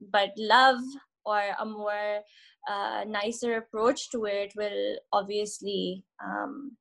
but 0.00 0.30
love 0.36 0.80
or 1.24 1.42
a 1.58 1.64
more 1.64 2.20
uh, 2.68 3.04
nicer 3.06 3.56
approach 3.56 4.10
to 4.10 4.24
it 4.24 4.52
will 4.56 4.96
obviously 5.12 6.04
um, 6.24 6.76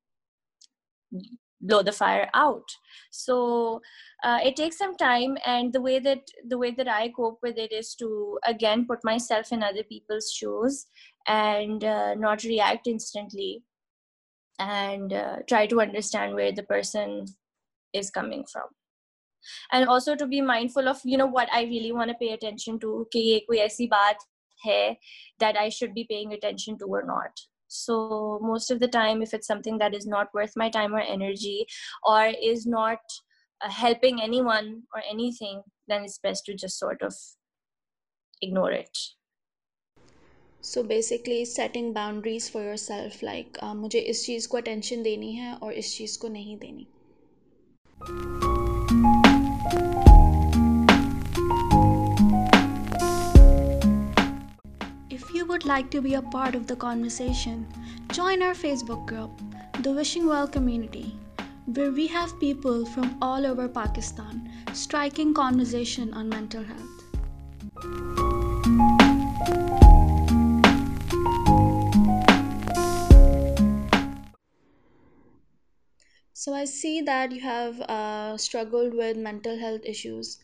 blow 1.61 1.83
the 1.83 1.91
fire 1.91 2.29
out. 2.33 2.67
So 3.11 3.81
uh, 4.23 4.39
it 4.43 4.55
takes 4.55 4.77
some 4.77 4.95
time 4.95 5.37
and 5.45 5.71
the 5.71 5.81
way 5.81 5.99
that 5.99 6.21
the 6.47 6.57
way 6.57 6.71
that 6.71 6.87
i 6.87 7.09
cope 7.09 7.39
with 7.41 7.57
it 7.57 7.71
is 7.71 7.95
to 7.95 8.39
again 8.45 8.85
put 8.85 8.99
myself 9.03 9.51
in 9.51 9.63
other 9.63 9.83
people's 9.83 10.31
shoes 10.31 10.87
and 11.27 11.83
uh, 11.83 12.15
not 12.15 12.43
react 12.43 12.87
instantly 12.87 13.63
and 14.59 15.13
uh, 15.13 15.37
try 15.47 15.65
to 15.65 15.79
understand 15.79 16.35
where 16.35 16.51
the 16.51 16.63
person 16.63 17.25
is 17.92 18.10
coming 18.10 18.44
from 18.52 18.68
and 19.72 19.88
also 19.88 20.14
to 20.16 20.26
be 20.26 20.40
mindful 20.40 20.88
of 20.88 21.00
you 21.04 21.16
know 21.16 21.26
what 21.26 21.48
i 21.52 21.62
really 21.62 21.92
want 21.92 22.10
to 22.10 22.16
pay 22.20 22.32
attention 22.32 22.78
to 22.78 22.92
कि 23.12 23.20
ये 23.30 23.38
कोई 23.48 23.58
ऐसी 23.58 23.86
बात 23.88 24.24
है 24.64 24.96
that 25.40 25.56
i 25.56 25.68
should 25.68 25.94
be 25.94 26.06
paying 26.12 26.32
attention 26.32 26.78
to 26.78 26.86
or 26.86 27.02
not 27.10 27.44
so 27.68 28.38
most 28.42 28.70
of 28.70 28.80
the 28.80 28.88
time 28.88 29.22
if 29.22 29.34
it's 29.34 29.46
something 29.46 29.78
that 29.78 29.94
is 29.94 30.06
not 30.06 30.32
worth 30.34 30.56
my 30.56 30.68
time 30.70 30.94
or 30.94 31.00
energy 31.00 31.66
or 32.02 32.26
is 32.52 32.66
not 32.66 32.98
uh, 33.60 33.70
helping 33.70 34.22
anyone 34.22 34.82
or 34.94 35.02
anything 35.10 35.62
then 35.88 36.04
it's 36.04 36.18
best 36.18 36.46
to 36.46 36.54
just 36.54 36.78
sort 36.78 37.02
of 37.02 37.14
ignore 38.40 38.70
it 38.70 38.98
so 40.60 40.82
basically 40.82 41.44
setting 41.44 41.92
boundaries 41.92 42.48
for 42.48 42.62
yourself 42.62 43.22
like 43.22 43.58
uh, 43.62 43.74
मुझे 43.74 43.98
इस 44.12 44.24
चीज़ 44.26 44.48
को 44.48 44.60
attention 44.60 45.02
देनी 45.04 45.32
है 45.34 45.54
और 45.54 45.72
इस 45.72 45.96
चीज़ 45.96 46.18
को 46.18 46.28
नहीं 46.28 46.56
देनी 46.58 46.86
If 55.09 55.33
you 55.33 55.45
would 55.45 55.65
like 55.65 55.91
to 55.91 56.01
be 56.01 56.13
a 56.13 56.21
part 56.21 56.55
of 56.55 56.67
the 56.67 56.75
conversation, 56.75 57.67
join 58.11 58.41
our 58.41 58.53
Facebook 58.53 59.05
group, 59.05 59.31
the 59.83 59.91
Wishing 59.91 60.27
Well 60.27 60.47
Community, 60.47 61.17
where 61.65 61.91
we 61.91 62.07
have 62.07 62.39
people 62.39 62.85
from 62.85 63.17
all 63.21 63.45
over 63.45 63.67
Pakistan 63.67 64.49
striking 64.73 65.33
conversation 65.33 66.13
on 66.13 66.29
mental 66.29 66.63
health. 66.63 66.99
So 76.39 76.53
I 76.53 76.63
see 76.63 77.01
that 77.01 77.33
you 77.33 77.41
have 77.41 77.81
uh, 77.81 78.37
struggled 78.37 78.93
with 78.93 79.17
mental 79.17 79.57
health 79.59 79.81
issues, 79.83 80.37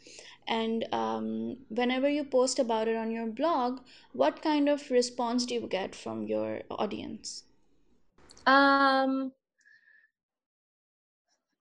and 0.45 0.83
um, 0.93 1.55
whenever 1.69 2.09
you 2.09 2.25
post 2.25 2.59
about 2.59 2.89
it 2.89 2.97
on 2.97 3.11
your 3.11 3.27
blog, 3.27 3.79
what 4.11 4.41
kind 4.41 4.67
of 4.67 4.91
response 4.91 5.45
do 5.45 5.53
you 5.53 5.67
get 5.67 5.95
from 5.95 6.23
your 6.23 6.63
audience? 6.69 7.43
Um, 8.45 9.31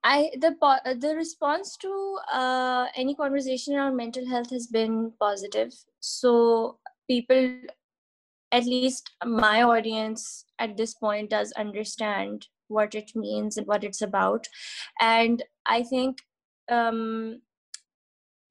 I 0.03 0.31
the 0.35 0.51
the 0.99 1.15
response 1.15 1.77
to 1.77 2.19
uh, 2.33 2.87
any 2.93 3.15
conversation 3.15 3.75
around 3.75 3.95
mental 3.95 4.27
health 4.27 4.49
has 4.49 4.67
been 4.67 5.13
positive. 5.17 5.71
So 6.01 6.79
people, 7.07 7.61
at 8.51 8.65
least 8.65 9.11
my 9.23 9.63
audience 9.63 10.43
at 10.59 10.75
this 10.75 10.93
point, 10.93 11.29
does 11.29 11.53
understand 11.53 12.49
what 12.67 12.95
it 12.95 13.11
means 13.15 13.57
and 13.57 13.67
what 13.67 13.83
it's 13.83 14.01
about. 14.01 14.47
And 14.99 15.43
i 15.67 15.83
think 15.83 16.19
um, 16.69 17.41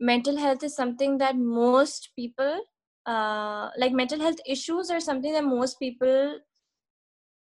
mental 0.01 0.37
health 0.37 0.63
is 0.63 0.75
something 0.75 1.19
that 1.19 1.37
most 1.37 2.11
people 2.17 2.61
uh, 3.07 3.71
like 3.77 3.93
mental 3.93 4.21
health 4.21 4.39
issues 4.47 4.91
are 4.91 5.01
something 5.01 5.33
that 5.33 5.45
most 5.45 5.79
people 5.79 6.39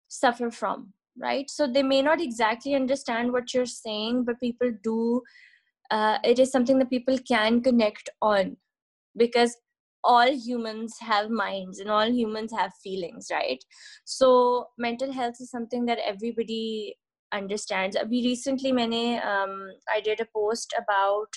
suffer 0.08 0.51
from 0.51 0.94
right? 1.18 1.50
So 1.50 1.68
they 1.68 1.84
may 1.84 2.01
not 2.01 2.22
exactly 2.22 2.74
understand 2.74 3.34
what 3.34 3.54
you're 3.54 3.66
saying 3.66 4.24
but 4.25 4.40
people 4.40 4.72
do 4.84 5.22
uh, 5.92 6.20
it 6.24 6.40
is 6.40 6.51
something 6.51 6.80
that 6.80 6.90
people 6.90 7.18
can 7.28 7.62
connect 7.62 8.10
on 8.22 8.56
because 9.18 9.58
all 10.03 10.31
humans 10.31 10.96
have 11.00 11.29
minds 11.29 11.79
and 11.79 11.89
all 11.89 12.10
humans 12.10 12.51
have 12.51 12.72
feelings 12.84 13.27
right 13.31 13.63
so 14.05 14.67
mental 14.77 15.12
health 15.12 15.36
is 15.39 15.50
something 15.50 15.86
that 15.86 16.00
everybody 16.05 16.96
understands 17.34 17.96
we 18.10 18.24
recently 18.24 18.72
many 18.72 19.17
um, 19.20 19.72
i 19.93 20.01
did 20.01 20.20
a 20.20 20.27
post 20.34 20.74
about 20.77 21.27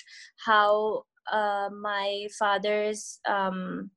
how 0.45 1.03
uh, 1.31 1.69
my 1.71 2.27
father's 2.37 3.19
um, 3.27 3.89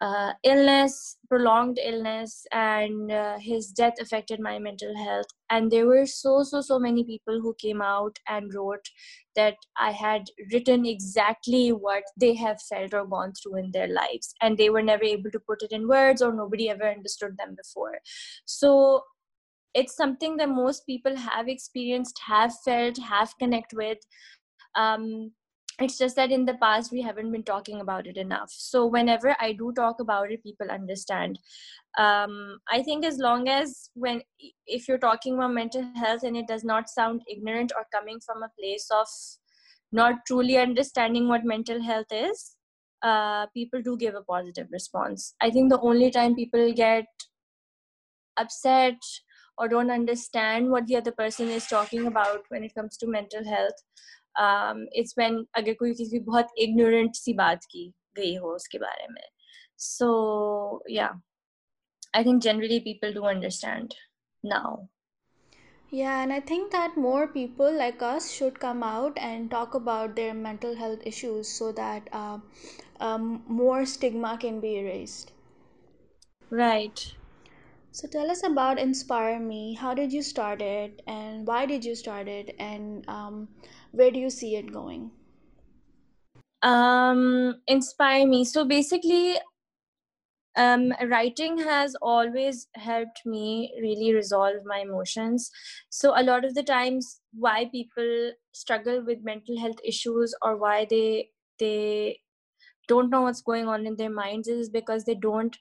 uh, 0.00 0.32
illness, 0.44 1.16
prolonged 1.28 1.78
illness, 1.82 2.46
and 2.52 3.10
uh, 3.10 3.38
his 3.38 3.68
death 3.68 3.94
affected 4.00 4.40
my 4.40 4.58
mental 4.58 4.96
health. 4.96 5.26
And 5.50 5.70
there 5.70 5.86
were 5.86 6.06
so, 6.06 6.42
so, 6.42 6.60
so 6.60 6.78
many 6.78 7.04
people 7.04 7.40
who 7.40 7.54
came 7.58 7.82
out 7.82 8.18
and 8.28 8.52
wrote 8.54 8.86
that 9.38 9.56
I 9.76 9.90
had 9.92 10.24
written 10.52 10.86
exactly 10.86 11.64
what 11.70 12.02
they 12.24 12.34
have 12.34 12.60
felt 12.68 12.94
or 12.94 13.04
gone 13.06 13.32
through 13.32 13.56
in 13.62 13.70
their 13.72 13.88
lives. 13.88 14.34
And 14.42 14.58
they 14.58 14.70
were 14.70 14.82
never 14.82 15.04
able 15.04 15.30
to 15.30 15.40
put 15.50 15.62
it 15.62 15.72
in 15.72 15.88
words, 15.88 16.22
or 16.22 16.32
nobody 16.32 16.68
ever 16.68 16.88
understood 16.96 17.36
them 17.38 17.56
before. 17.62 17.98
So 18.44 19.02
it's 19.74 19.96
something 19.96 20.36
that 20.38 20.48
most 20.48 20.86
people 20.86 21.16
have 21.16 21.48
experienced, 21.48 22.20
have 22.26 22.52
felt, 22.64 22.98
have 22.98 23.34
connect 23.38 23.72
with. 23.72 23.98
Um, 24.74 25.32
it's 25.80 25.96
just 25.98 26.16
that 26.16 26.32
in 26.32 26.44
the 26.44 26.54
past 26.54 26.90
we 26.92 27.00
haven't 27.02 27.30
been 27.30 27.42
talking 27.42 27.80
about 27.80 28.06
it 28.06 28.16
enough. 28.16 28.50
So 28.50 28.86
whenever 28.86 29.36
i 29.40 29.52
do 29.52 29.72
talk 29.72 30.00
about 30.00 30.30
it 30.32 30.42
people 30.42 30.70
understand. 30.70 31.38
Um, 31.98 32.58
i 32.68 32.82
think 32.82 33.04
as 33.04 33.18
long 33.18 33.48
as 33.48 33.90
when 33.94 34.22
if 34.66 34.88
you're 34.88 34.98
talking 34.98 35.34
about 35.34 35.52
mental 35.54 35.84
health 35.96 36.22
and 36.22 36.36
it 36.36 36.46
does 36.46 36.64
not 36.64 36.88
sound 36.88 37.22
ignorant 37.28 37.72
or 37.76 37.86
coming 37.92 38.20
from 38.20 38.42
a 38.42 38.52
place 38.60 38.86
of 38.90 39.06
not 39.90 40.16
truly 40.26 40.58
understanding 40.58 41.28
what 41.28 41.44
mental 41.44 41.82
health 41.82 42.12
is 42.12 42.56
uh, 43.02 43.46
people 43.54 43.80
do 43.82 43.96
give 43.96 44.14
a 44.14 44.22
positive 44.22 44.66
response. 44.72 45.34
I 45.40 45.50
think 45.50 45.70
the 45.70 45.80
only 45.80 46.10
time 46.10 46.34
people 46.34 46.72
get 46.72 47.06
upset 48.36 48.98
or 49.56 49.68
don't 49.68 49.90
understand 49.90 50.70
what 50.70 50.86
the 50.86 50.96
other 50.96 51.12
person 51.12 51.48
is 51.48 51.66
talking 51.66 52.06
about 52.06 52.42
when 52.48 52.62
it 52.62 52.74
comes 52.74 52.96
to 52.96 53.06
mental 53.06 53.44
health 53.44 53.74
it's 54.39 55.11
um, 55.11 55.17
when 55.17 55.45
अगर 55.57 55.73
कोई 55.79 55.93
किसी 55.93 56.19
बहुत 56.31 56.47
ignorant 56.65 57.15
सी 57.15 57.33
बात 57.43 57.65
की 57.71 57.91
गई 58.17 58.35
हो 58.35 58.55
उसके 58.55 58.77
बारे 58.79 59.07
में 59.11 59.21
so 59.89 60.09
yeah 60.89 61.11
I 62.15 62.23
think 62.25 62.41
generally 62.41 62.79
people 62.89 63.13
do 63.13 63.23
understand 63.35 63.93
now 64.43 64.75
Yeah, 65.93 66.23
and 66.23 66.33
I 66.33 66.39
think 66.49 66.71
that 66.73 66.95
more 66.97 67.27
people 67.33 67.75
like 67.79 68.01
us 68.05 68.27
should 68.35 68.55
come 68.61 68.79
out 68.85 69.19
and 69.25 69.51
talk 69.51 69.75
about 69.79 70.15
their 70.15 70.33
mental 70.37 70.73
health 70.75 71.03
issues 71.05 71.51
so 71.57 71.67
that 71.71 72.07
uh, 72.11 72.39
um, 72.99 73.43
more 73.59 73.85
stigma 73.85 74.31
can 74.43 74.59
be 74.59 74.71
erased. 74.77 75.33
Right. 76.49 77.03
So 77.91 78.07
tell 78.07 78.31
us 78.31 78.41
about 78.43 78.79
Inspire 78.79 79.39
Me. 79.39 79.75
How 79.75 79.93
did 79.93 80.11
you 80.11 80.23
start 80.23 80.63
it, 80.63 81.03
and 81.05 81.45
why 81.45 81.67
did 81.67 81.85
you 81.85 81.93
start 81.93 82.27
it, 82.27 82.55
and 82.57 83.07
um, 83.07 83.47
where 83.92 84.10
do 84.10 84.18
you 84.18 84.30
see 84.30 84.56
it 84.56 84.72
going? 84.72 85.10
Um, 86.62 87.60
inspire 87.66 88.26
me. 88.26 88.44
So 88.44 88.64
basically, 88.64 89.38
um, 90.56 90.92
writing 91.08 91.58
has 91.58 91.94
always 92.02 92.66
helped 92.74 93.24
me 93.24 93.72
really 93.80 94.12
resolve 94.12 94.56
my 94.64 94.78
emotions. 94.78 95.50
So 95.88 96.18
a 96.20 96.22
lot 96.22 96.44
of 96.44 96.54
the 96.54 96.64
times, 96.64 97.20
why 97.32 97.66
people 97.66 98.32
struggle 98.52 99.04
with 99.04 99.22
mental 99.22 99.58
health 99.58 99.78
issues 99.84 100.34
or 100.42 100.56
why 100.56 100.86
they 100.90 101.30
they 101.58 102.20
don't 102.88 103.10
know 103.10 103.22
what's 103.22 103.42
going 103.42 103.68
on 103.68 103.86
in 103.86 103.96
their 103.96 104.10
minds 104.10 104.48
is 104.48 104.68
because 104.68 105.04
they 105.04 105.14
don't 105.14 105.56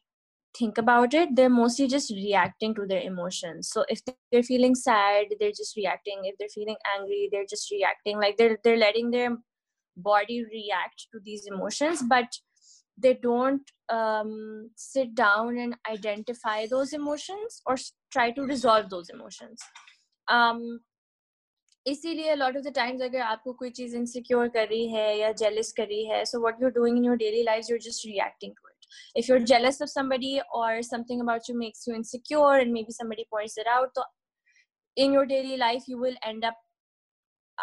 think 0.58 0.78
about 0.78 1.14
it 1.14 1.34
they're 1.34 1.48
mostly 1.48 1.86
just 1.88 2.10
reacting 2.10 2.74
to 2.74 2.86
their 2.86 3.00
emotions 3.00 3.68
so 3.72 3.84
if 3.88 4.00
they're 4.04 4.42
feeling 4.42 4.74
sad 4.74 5.26
they're 5.40 5.58
just 5.58 5.76
reacting 5.76 6.20
if 6.24 6.36
they're 6.38 6.54
feeling 6.54 6.76
angry 6.96 7.28
they're 7.32 7.46
just 7.48 7.70
reacting 7.70 8.18
like 8.18 8.36
they're 8.36 8.58
they're 8.64 8.76
letting 8.76 9.10
their 9.10 9.36
body 9.96 10.44
react 10.52 11.06
to 11.12 11.20
these 11.24 11.46
emotions 11.46 12.02
but 12.02 12.26
they 12.98 13.14
don't 13.14 13.62
um, 13.88 14.70
sit 14.76 15.14
down 15.14 15.56
and 15.56 15.74
identify 15.90 16.66
those 16.66 16.92
emotions 16.92 17.62
or 17.66 17.76
try 18.12 18.30
to 18.30 18.42
resolve 18.42 18.90
those 18.90 19.08
emotions 19.08 19.60
um, 20.28 20.80
इसीलिए 21.86 22.34
lot 22.34 22.56
of 22.56 22.62
the 22.62 22.72
times 22.74 23.02
अगर 23.02 23.20
आपको 23.20 23.52
कोई 23.52 23.70
चीज 23.76 23.94
insecure 23.94 24.48
कर 24.56 24.68
रही 24.68 24.88
है 24.88 25.16
या 25.18 25.30
jealous 25.40 25.72
कर 25.76 25.86
रही 25.86 26.04
है 26.08 26.24
so 26.24 26.40
what 26.40 26.60
you 26.60 26.66
are 26.66 26.72
doing 26.72 26.98
in 26.98 27.04
your 27.04 27.16
daily 27.16 27.42
life 27.42 27.70
you 27.70 27.76
are 27.76 27.80
just 27.86 28.06
reacting 28.06 28.52
to 28.52 28.65
it 28.65 28.65
if 29.15 29.27
you're 29.27 29.39
jealous 29.39 29.81
of 29.81 29.89
somebody 29.89 30.41
or 30.53 30.81
something 30.81 31.21
about 31.21 31.47
you 31.47 31.57
makes 31.57 31.87
you 31.87 31.95
insecure 31.95 32.55
and 32.59 32.71
maybe 32.71 32.91
somebody 32.91 33.25
points 33.33 33.57
it 33.57 33.67
out 33.67 33.89
so 33.95 34.03
in 34.95 35.13
your 35.13 35.25
daily 35.25 35.57
life 35.57 35.83
you 35.87 35.97
will 35.97 36.15
end 36.23 36.43
up 36.43 36.55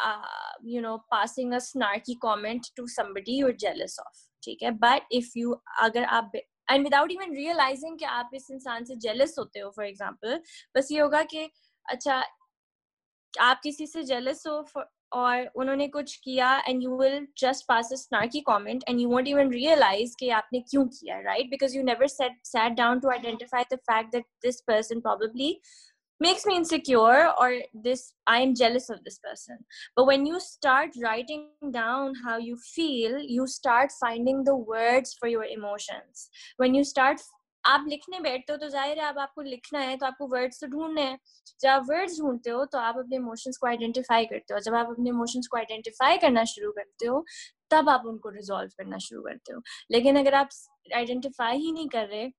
uh, 0.05 0.55
you 0.63 0.81
know 0.81 1.03
passing 1.13 1.53
a 1.55 1.57
snarky 1.57 2.17
comment 2.21 2.71
to 2.77 2.87
somebody 2.87 3.33
you're 3.33 3.59
jealous 3.67 3.99
of 3.99 4.23
ठीक 4.45 4.63
है 4.63 4.71
but 4.79 5.03
if 5.11 5.29
you 5.37 5.55
अगर 5.81 6.05
आप 6.05 6.33
and 6.73 6.85
without 6.85 7.11
even 7.13 7.31
realizing 7.37 7.97
कि 7.99 8.05
आप 8.05 8.31
इस 8.35 8.49
इंसान 8.51 8.85
से 8.85 8.97
jealous 8.97 9.39
होते 9.39 9.61
हो 9.61 9.73
for 9.79 9.85
example 9.85 10.39
बस 10.77 10.89
ये 10.93 11.01
होगा 11.01 11.23
कि 11.23 11.49
अच्छा 11.91 12.23
आप 13.41 13.61
किसी 13.63 13.87
से 13.87 14.03
जेलस 14.03 14.43
हो 14.47 14.63
और 15.14 15.46
उन्होंने 15.56 15.88
कुछ 15.88 16.16
किया 16.24 16.56
and 16.68 16.84
you 16.84 16.98
will 16.98 17.28
just 17.38 17.66
pass 17.68 17.90
a 17.94 17.96
snarky 17.96 18.42
comment 18.50 18.84
and 18.90 19.00
you 19.02 19.10
won't 19.10 19.28
even 19.28 19.52
realise 19.52 20.16
कि 20.20 20.30
आपने 20.40 20.60
क्यों 20.70 20.86
किया 20.88 21.20
right 21.20 21.50
because 21.50 21.76
you 21.76 21.84
never 21.84 22.08
set 22.08 22.38
sat 22.46 22.74
down 22.78 23.00
to 23.00 23.10
identify 23.12 23.64
the 23.74 23.78
fact 23.92 24.12
that 24.12 24.26
this 24.46 24.62
person 24.68 25.02
probably 25.08 25.54
makes 26.22 26.46
me 26.46 26.56
insecure 26.60 27.20
or 27.42 27.46
this 27.84 28.02
i 28.32 28.34
am 28.46 28.54
jealous 28.62 28.90
of 28.96 28.98
this 29.04 29.20
person 29.20 29.60
but 30.00 30.08
when 30.10 30.26
you 30.30 30.40
start 30.46 30.98
writing 31.04 31.46
down 31.76 32.18
how 32.24 32.38
you 32.38 32.58
feel 32.64 33.16
you 33.36 33.46
start 33.54 33.94
finding 34.00 34.42
the 34.50 34.56
words 34.72 35.14
for 35.22 35.30
your 35.34 35.46
emotions 35.46 36.26
when 36.64 36.76
you 36.80 36.84
start 36.84 37.24
आप 37.67 37.85
लिखने 37.89 38.21
बैठते 38.21 38.53
हो 38.53 38.57
तो 38.59 38.69
ज़ाहिर 38.69 38.99
है, 38.99 39.09
अब 39.09 39.19
आपको 39.19 39.43
लिखना 39.43 39.81
है 39.81 39.97
तो 39.97 40.07
आपको 40.07 40.27
वर्ड्स 40.29 40.61
तो 40.61 40.67
ढूँढने 40.67 41.03
हैं। 41.03 41.19
जब 41.61 41.69
आप 41.69 41.87
वर्ड्स 41.91 42.19
ढूंढते 42.21 42.51
हो 42.51 42.65
तो 42.65 42.79
आप 42.79 42.99
अपने 42.99 43.17
इमोशंस 43.17 43.57
को 43.57 43.67
आइडेंटिफाई 43.67 44.27
करते 44.27 44.55
हो। 44.55 44.61
जब 44.61 44.75
आप 44.75 44.91
अपने 44.91 45.11
इमोशंस 45.11 45.47
को 45.47 45.57
आइडेंटिफाई 45.59 46.19
करना 46.19 46.45
शुरू 46.55 46.71
करते 46.73 47.07
हो, 47.07 47.25
तब 47.71 47.89
आप 47.89 48.07
उनको 48.07 48.29
रिजोल्व 48.29 48.71
करना 48.79 48.99
शुरू 49.09 49.23
करते 49.23 49.53
हो। 49.53 49.61
लेकिन 49.91 50.19
अगर 50.19 50.35
आप 50.35 50.49
आइडेंटिफाई 50.97 51.59
ही 51.59 51.73
नहीं 51.73 51.89
कर 51.89 52.07
रहे 52.09 52.31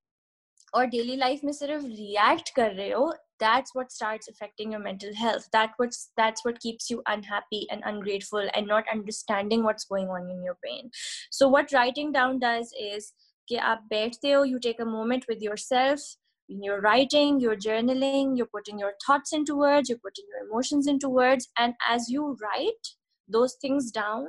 और 0.73 0.85
डेली 0.85 1.15
लाइफ 1.15 1.41
में 1.43 1.51
सिर्फ़ 1.53 1.85
रिएक्ट 1.85 2.49
कर 2.55 2.71
रहे 2.71 2.91
हो, 2.91 3.13
that's 3.43 3.73
what 3.75 3.89
starts 3.91 4.29
affecting 4.31 4.73
your 4.73 4.79
mental 4.81 5.15
health. 5.21 5.47
That 5.53 5.73
what's, 5.79 5.97
that's 6.15 6.43
what 6.45 6.59
keeps 6.59 6.85
you 6.89 7.01
unhappy 7.13 7.57
and 7.69 7.83
ungrateful 7.85 8.47
and 8.53 8.65
not 8.65 8.91
understanding 8.93 9.65
what's 9.65 9.83
going 9.85 10.07
on 10.17 10.29
in 10.29 10.91
so 11.31 11.49
what 11.49 11.73
writing 11.73 12.13
down 12.13 12.39
does 12.39 12.71
is 12.79 13.11
कि 13.48 13.56
आप 13.70 13.86
बैठते 13.90 14.32
हो 14.32 14.44
you 14.44 14.58
take 14.66 14.80
a 14.80 14.90
moment 14.90 15.24
with 15.28 15.42
yourself 15.42 16.02
when 16.50 16.62
you're 16.66 16.80
writing 16.80 17.40
you're 17.40 17.60
journaling 17.64 18.36
you're 18.36 18.52
putting 18.58 18.78
your 18.78 18.92
thoughts 19.06 19.32
into 19.38 19.56
words 19.56 19.88
you're 19.88 20.04
putting 20.04 20.30
your 20.34 20.44
emotions 20.46 20.86
into 20.92 21.08
words 21.08 21.48
and 21.64 21.74
as 21.96 22.08
you 22.08 22.36
write 22.42 22.92
those 23.36 23.56
things 23.64 23.90
down 23.90 24.28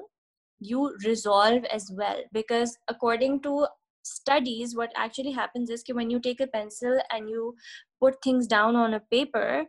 you 0.59 0.95
resolve 1.05 1.63
as 1.77 1.91
well 2.01 2.21
because 2.31 2.77
according 2.87 3.39
to 3.41 3.67
studies 4.03 4.75
what 4.75 4.91
actually 4.95 5.31
happens 5.31 5.69
is 5.69 5.83
that 5.83 5.95
when 5.95 6.09
you 6.09 6.19
take 6.19 6.39
a 6.39 6.47
pencil 6.47 6.99
and 7.11 7.29
you 7.29 7.55
put 7.99 8.21
things 8.23 8.47
down 8.47 8.75
on 8.75 8.93
a 8.93 8.99
paper 9.11 9.65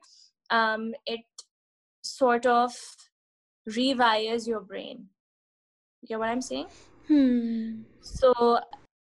um, 0.51 0.93
it 1.07 1.21
sort 2.03 2.47
of 2.47 2.77
rewires 3.69 4.47
your 4.47 4.61
brain 4.61 5.07
you 6.01 6.09
get 6.09 6.19
what 6.19 6.29
i'm 6.29 6.41
saying 6.43 6.67
hmm. 7.09 7.83
so 8.01 8.59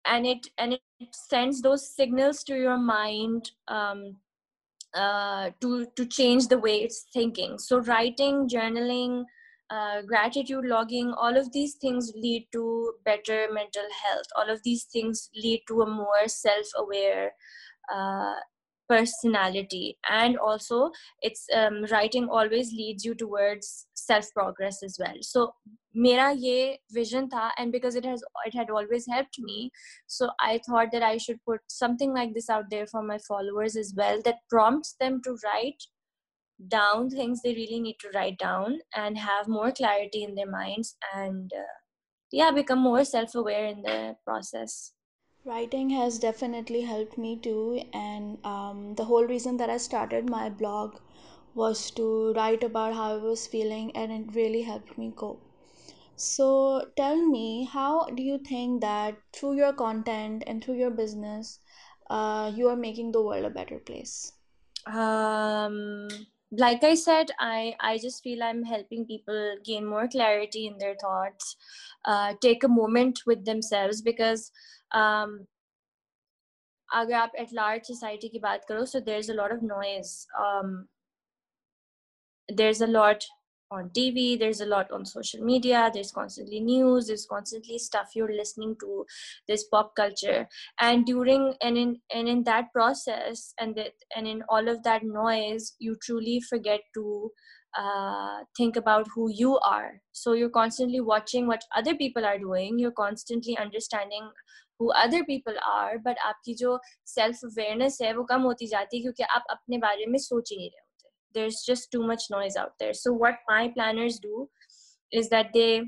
and 0.07 0.27
it 0.27 0.49
and 0.59 0.73
it 0.75 0.81
sends 1.13 1.63
those 1.63 1.95
signals 1.95 2.45
to 2.45 2.57
your 2.57 2.79
mind 2.79 3.51
um, 3.69 4.17
uh, 4.95 5.51
to 5.61 5.87
to 5.97 6.07
change 6.07 6.49
the 6.49 6.59
way 6.59 6.83
it's 6.83 7.07
thinking. 7.13 7.59
So 7.59 7.81
writing 7.81 8.49
journaling 8.49 9.25
uh, 9.71 10.03
gratitude 10.03 10.67
logging 10.67 11.15
all 11.17 11.37
of 11.37 11.51
these 11.53 11.75
things 11.77 12.13
lead 12.15 12.47
to 12.53 12.93
better 13.05 13.49
mental 13.53 13.87
health. 14.05 14.27
All 14.37 14.51
of 14.51 14.63
these 14.65 14.85
things 14.85 15.31
lead 15.35 15.63
to 15.69 15.81
a 15.81 15.87
more 15.87 16.29
self-aware 16.29 17.33
uh, 17.93 18.35
personality. 18.89 19.97
And 20.11 20.37
also 20.37 20.91
it's 21.23 21.47
um, 21.55 21.87
writing 21.91 22.29
always 22.29 22.73
leads 22.73 23.05
you 23.05 23.15
towards 23.15 23.87
self 23.95 24.31
progress 24.35 24.83
as 24.83 24.99
well. 24.99 25.17
So 25.23 25.55
मेरा 25.98 26.30
ये 26.38 26.80
vision 26.94 27.28
था 27.30 27.52
and 27.58 27.72
because 27.72 27.96
it 27.96 28.06
has 28.06 28.24
it 28.46 28.56
had 28.58 28.70
always 28.70 29.08
helped 29.12 29.40
me 29.40 29.72
so 30.16 30.30
i 30.48 30.60
thought 30.66 30.92
that 30.92 31.04
i 31.04 31.18
should 31.18 31.40
put 31.52 31.62
something 31.76 32.14
like 32.18 32.34
this 32.34 32.50
out 32.56 32.70
there 32.74 32.88
for 32.92 33.02
my 33.02 33.18
followers 33.28 33.76
as 33.76 33.94
well 33.98 34.22
that 34.28 34.44
prompts 34.50 34.94
them 35.00 35.22
to 35.28 35.38
write 35.46 35.88
down 36.68 37.10
things 37.10 37.42
they 37.42 37.54
really 37.54 37.80
need 37.80 37.98
to 38.04 38.12
write 38.14 38.38
down 38.38 38.78
and 38.96 39.18
have 39.18 39.48
more 39.48 39.72
clarity 39.72 40.24
in 40.24 40.36
their 40.36 40.52
minds 40.52 40.96
and 41.16 41.52
uh, 41.54 41.74
yeah 42.32 42.52
become 42.52 42.80
more 42.80 43.04
self-aware 43.06 43.66
in 43.66 43.82
the 43.82 44.16
process 44.26 44.94
writing 45.46 45.90
has 45.90 46.20
definitely 46.20 46.82
helped 46.82 47.18
me 47.18 47.36
too 47.38 47.82
and 47.94 48.38
um, 48.44 48.94
the 48.96 49.06
whole 49.06 49.26
reason 49.26 49.58
that 49.58 49.70
i 49.70 49.78
started 49.78 50.30
my 50.30 50.50
blog 50.50 50.98
was 51.56 51.90
to 51.92 52.34
write 52.34 52.64
about 52.64 52.94
how 52.94 53.12
i 53.14 53.18
was 53.18 53.48
feeling 53.48 53.92
and 53.96 54.12
it 54.12 54.36
really 54.36 54.64
helped 54.64 54.98
me 54.98 55.12
cope 55.16 55.42
So 56.22 56.92
tell 56.96 57.26
me, 57.26 57.66
how 57.66 58.06
do 58.06 58.24
you 58.24 58.40
think 58.40 58.82
that 58.82 59.18
through 59.34 59.54
your 59.56 59.74
content 59.74 60.44
and 60.48 60.64
through 60.64 60.76
your 60.76 60.92
business, 60.92 61.60
uh, 62.10 62.52
you 62.56 62.68
are 62.70 62.76
making 62.76 63.12
the 63.12 63.22
world 63.22 63.46
a 63.46 63.50
better 63.50 63.80
place? 63.80 64.34
um 64.88 66.08
like 66.52 66.84
i 66.84 66.96
said 66.96 67.32
i 67.40 67.76
i 67.82 67.98
just 67.98 68.24
feel 68.24 68.42
i'm 68.42 68.64
helping 68.64 69.06
people 69.06 69.58
gain 69.66 69.86
more 69.86 70.08
clarity 70.08 70.66
in 70.66 70.78
their 70.78 70.96
thoughts 70.96 71.58
uh, 72.06 72.34
take 72.42 72.64
a 72.64 72.68
moment 72.70 73.20
with 73.26 73.44
themselves 73.46 74.02
because 74.02 74.52
um 74.92 75.46
अगर 76.96 77.14
आप 77.14 77.32
at 77.40 77.54
large 77.54 77.88
society 77.88 78.30
की 78.30 78.40
बात 78.40 78.66
करो 78.68 78.86
so 78.92 79.00
there's 79.08 79.30
a 79.30 79.34
lot 79.34 79.52
of 79.56 79.64
noise 79.70 80.12
um 80.40 80.88
there's 82.50 82.82
a 82.82 82.88
lot 82.88 83.26
on 83.72 83.90
TV, 83.90 84.40
there's 84.40 84.62
a 84.62 84.66
lot 84.66 84.92
on 84.92 85.06
social 85.06 85.44
media, 85.44 85.92
there's 85.94 86.12
constantly 86.12 86.60
news, 86.60 87.08
there's 87.08 87.26
constantly 87.26 87.78
stuff 87.78 88.12
you're 88.16 88.34
listening 88.34 88.76
to, 88.80 89.06
there's 89.48 89.66
pop 89.66 89.94
culture. 89.96 90.48
And 90.80 91.06
during 91.06 91.54
and 91.62 91.78
in 91.78 92.00
and 92.14 92.28
in 92.28 92.44
that 92.44 92.72
process 92.74 93.54
and 93.60 93.76
that 93.76 93.94
and 94.16 94.28
in 94.28 94.44
all 94.50 94.68
of 94.68 94.84
that 94.84 95.04
noise, 95.04 95.76
you 95.80 95.98
truly 96.02 96.40
forget 96.40 96.82
to 96.94 97.32
uh, 97.78 98.40
think 98.56 98.76
about 98.76 99.08
who 99.14 99.30
you 99.32 99.58
are. 99.60 100.02
So 100.12 100.34
you're 100.34 100.50
constantly 100.50 101.02
watching 101.02 101.48
what 101.48 101.64
other 101.76 101.96
people 101.96 102.26
are 102.26 102.40
doing, 102.40 102.80
you're 102.80 102.92
constantly 102.92 103.58
understanding 103.58 104.30
who 104.80 104.92
other 104.92 105.24
people 105.26 105.56
are, 105.68 105.98
but 106.00 106.18
आपकी 106.26 106.56
जो 106.56 106.80
self 107.06 107.44
awareness 107.44 108.02
है 108.02 108.14
वो 108.14 108.24
कम 108.24 108.42
होती 108.42 108.68
जाती 108.68 108.98
है 108.98 109.02
क्योंकि 109.02 109.24
आप 109.24 109.44
अपने 109.50 109.78
बारे 109.78 110.06
में 110.06 110.20
सोच 110.20 110.52
ही 110.52 110.58
नहीं 110.58 110.70
रहे 110.70 110.88
there's 111.35 111.63
just 111.67 111.91
too 111.91 112.07
much 112.07 112.25
noise 112.31 112.57
out 112.57 112.73
there. 112.79 112.95
So 112.95 113.13
what 113.13 113.37
my 113.49 113.69
planners 113.69 114.19
do 114.19 114.49
is 115.13 115.29
that 115.31 115.51
they 115.53 115.83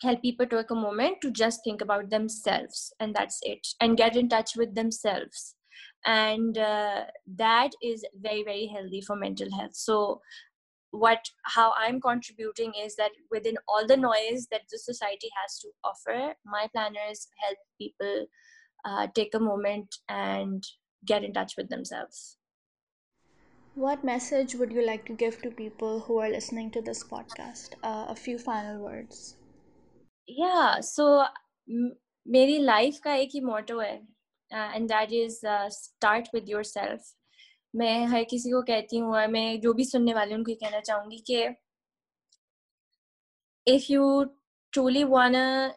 help 0.00 0.20
people 0.20 0.46
take 0.46 0.70
a 0.70 0.74
moment 0.74 1.20
to 1.22 1.30
just 1.30 1.60
think 1.64 1.80
about 1.80 2.10
themselves 2.10 2.92
and 2.98 3.14
that's 3.14 3.38
it 3.42 3.66
and 3.80 3.96
get 3.96 4.16
in 4.16 4.28
touch 4.28 4.56
with 4.56 4.74
themselves. 4.74 5.54
And 6.04 6.58
uh, 6.58 7.04
that 7.36 7.70
is 7.82 8.04
very 8.20 8.42
very 8.42 8.66
healthy 8.66 9.00
for 9.00 9.16
mental 9.16 9.50
health. 9.52 9.74
So 9.74 10.20
what 10.92 11.30
how 11.44 11.72
i'm 11.78 12.00
contributing 12.00 12.72
is 12.78 12.94
that 12.96 13.10
within 13.30 13.56
all 13.66 13.86
the 13.86 13.96
noise 13.96 14.46
that 14.50 14.60
the 14.70 14.78
society 14.78 15.28
has 15.40 15.58
to 15.58 15.68
offer 15.84 16.34
my 16.44 16.68
planners 16.72 17.28
help 17.42 17.56
people 17.78 18.26
uh, 18.84 19.06
take 19.14 19.34
a 19.34 19.40
moment 19.40 19.96
and 20.08 20.64
get 21.06 21.24
in 21.24 21.32
touch 21.32 21.54
with 21.56 21.70
themselves 21.70 22.36
what 23.75 24.03
message 24.03 24.55
would 24.55 24.71
you 24.71 24.85
like 24.85 25.05
to 25.05 25.13
give 25.13 25.41
to 25.41 25.51
people 25.51 25.99
who 26.01 26.17
are 26.17 26.29
listening 26.29 26.71
to 26.71 26.81
this 26.81 27.03
podcast? 27.03 27.75
Uh, 27.83 28.05
a 28.09 28.15
few 28.15 28.37
final 28.39 28.83
words. 28.83 29.35
Yeah, 30.27 30.79
so 30.81 31.25
m- 31.69 31.95
मेरी 32.27 32.57
life 32.59 32.99
का 33.03 33.13
एक 33.13 33.29
ही 33.33 33.41
मोटो 33.41 33.79
है 33.79 33.95
and 34.53 34.87
that 34.89 35.11
is 35.13 35.39
start 35.73 36.27
with 36.33 36.49
your 36.49 36.63
self 36.63 37.13
मैं 37.75 38.05
हर 38.07 38.23
किसी 38.23 38.51
को 38.51 38.61
कहती 38.61 38.97
हूँ 38.97 39.13
और 39.15 39.27
मैं 39.27 39.59
जो 39.61 39.73
भी 39.73 39.85
सुनने 39.85 40.13
वाले 40.13 40.35
उनको 40.35 40.53
कहना 40.65 40.79
चाहूंगी 40.79 41.23
कि 41.31 41.45
if 43.67 43.89
you 43.89 44.03
truly 44.73 45.03
wanna 45.03 45.73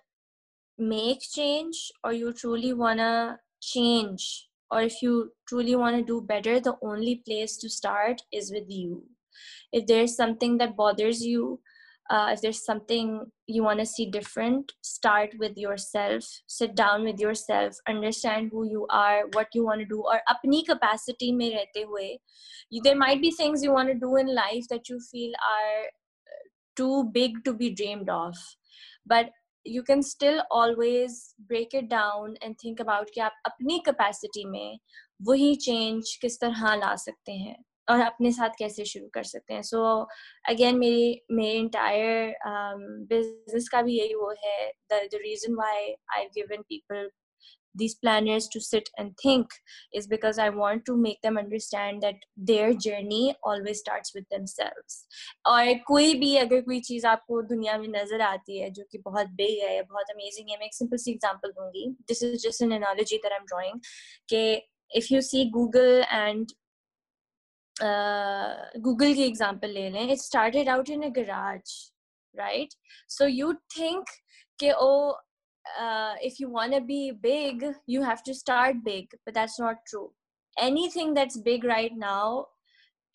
make 0.79 1.21
change 1.21 1.79
or 2.05 2.13
you 2.13 2.33
truly 2.33 2.73
wanna 2.73 3.39
change 3.61 4.27
or 4.72 4.82
if 4.82 5.02
you 5.02 5.32
truly 5.48 5.76
want 5.76 5.96
to 5.98 6.04
do 6.04 6.22
better, 6.22 6.60
the 6.60 6.76
only 6.82 7.22
place 7.28 7.58
to 7.58 7.70
start 7.70 8.22
is 8.32 8.52
with 8.52 8.66
you. 8.68 9.04
If 9.72 9.88
there's 9.88 10.16
something 10.16 10.58
that 10.58 10.76
bothers 10.76 11.22
you, 11.26 11.60
uh, 12.10 12.30
if 12.34 12.42
there's 12.42 12.64
something 12.64 13.26
you 13.48 13.64
want 13.64 13.80
to 13.80 13.86
see 13.86 14.06
different, 14.06 14.72
start 14.82 15.32
with 15.40 15.58
yourself. 15.58 16.24
Sit 16.46 16.76
down 16.76 17.04
with 17.04 17.20
yourself, 17.20 17.76
understand 17.88 18.50
who 18.52 18.70
you 18.70 18.86
are, 18.92 19.24
what 19.34 19.48
you 19.54 19.66
want 19.66 19.80
to 19.80 19.86
do, 19.86 20.04
or 20.04 20.22
apni 20.30 20.66
capacity 20.66 21.32
mein 21.32 21.54
rehte 21.54 21.86
hue. 21.88 22.18
You, 22.70 22.82
there 22.84 22.96
might 22.96 23.22
be 23.22 23.32
things 23.32 23.64
you 23.64 23.72
want 23.72 23.90
to 23.90 23.96
do 23.96 24.16
in 24.18 24.34
life 24.34 24.66
that 24.70 24.88
you 24.88 25.00
feel 25.00 25.32
are 25.32 25.90
too 26.76 27.10
big 27.12 27.44
to 27.46 27.54
be 27.54 27.72
dreamed 27.72 28.10
of. 28.10 28.36
But 29.06 29.32
you 29.68 29.84
can 29.88 30.02
still 30.02 30.40
always 30.54 31.20
break 31.48 31.76
it 31.76 31.86
down 31.90 32.36
and 32.44 32.56
think 32.64 32.82
about 32.82 33.10
कि 33.14 33.22
आप 33.22 33.42
अपनी 33.46 33.80
capacity 33.86 34.46
में 34.50 34.78
वही 35.28 35.56
change 35.56 36.16
किस 36.22 36.40
तरह 36.42 36.76
ला 36.76 36.96
सकते 36.96 37.32
हैं 37.32 37.56
और 37.88 38.00
अपने 38.02 38.32
साथ 38.32 38.50
कैसे 38.60 38.86
शुरू 38.86 39.08
कर 39.14 39.24
सकते 39.24 39.54
हैं। 39.54 39.62
सो 39.62 39.82
अगेन 40.50 40.78
मेरी 40.80 41.22
मेरी 41.32 41.58
इंटायर 41.58 42.36
बिज़नेस 43.10 43.70
का 43.70 43.82
भी 43.82 43.98
यही 44.00 44.16
वो 44.16 44.30
है 44.44 44.72
the 44.92 45.10
reason 45.16 45.56
why 45.56 45.94
I 46.16 46.26
given 46.36 46.62
people 46.70 47.10
these 47.75 47.95
planners 47.95 48.49
to 48.49 48.61
sit 48.61 48.89
and 48.99 49.17
think 49.17 49.49
is 49.95 50.07
because 50.07 50.39
I 50.39 50.49
want 50.51 50.85
to 50.87 50.97
make 50.97 51.21
them 51.23 51.39
understand 51.39 52.03
that 52.03 52.17
their 52.37 52.75
journey 52.75 53.35
always 53.43 53.79
starts 53.79 54.15
with 54.15 54.29
themselves. 54.29 55.05
और 55.47 55.75
कोई 55.87 56.15
भी 56.21 56.35
अगर 56.37 56.61
कोई 56.61 56.81
चीज़ 56.81 57.07
आपको 57.07 57.43
दुनिया 57.49 57.77
में 57.79 57.89
नज़र 57.89 58.21
आती 58.23 58.59
है 58.59 58.71
जो 58.71 58.85
कि 58.93 58.99
बहुत 59.05 59.29
बिग 59.41 59.63
है 59.65 59.83
बहुत 59.83 60.11
अमेजिंग 60.11 60.51
है 60.51 60.57
मैं 60.59 60.67
एक 60.67 60.75
सिंपल 60.75 60.97
सी 60.97 61.11
एग्जांपल 61.11 61.51
दूंगी 61.51 61.87
this 62.09 62.23
is 62.23 62.43
just 62.47 62.63
an 62.63 62.73
analogy 62.73 63.17
that 63.17 63.33
I 63.33 63.39
am 63.39 63.45
drawing 63.47 63.81
कि 64.29 64.43
if 64.99 65.13
you 65.13 65.21
C 65.23 65.45
Google 65.51 66.05
and 66.11 66.53
Google 68.85 69.15
की 69.15 69.23
एग्जांपल 69.23 69.71
ले 69.71 69.89
लें 69.91 70.11
it 70.11 70.19
started 70.19 70.69
out 70.69 70.91
in 70.91 71.03
a 71.03 71.09
garage 71.21 71.75
right 72.35 72.75
so 73.09 73.27
you 73.27 73.53
think 73.79 74.11
कि 74.59 74.71
ओ 74.73 74.91
uh, 75.80 76.14
if 76.22 76.40
you 76.40 76.50
want 76.50 76.74
to 76.74 76.82
be 76.82 77.12
big, 77.12 77.66
you 77.88 78.02
have 78.02 78.24
to 78.24 78.34
start 78.34 78.84
big, 78.84 79.10
but 79.26 79.34
that's 79.34 79.60
not 79.60 79.78
true. 79.88 80.12
Anything 80.60 81.14
that's 81.14 81.38
big 81.38 81.64
right 81.64 81.92
now 81.96 82.48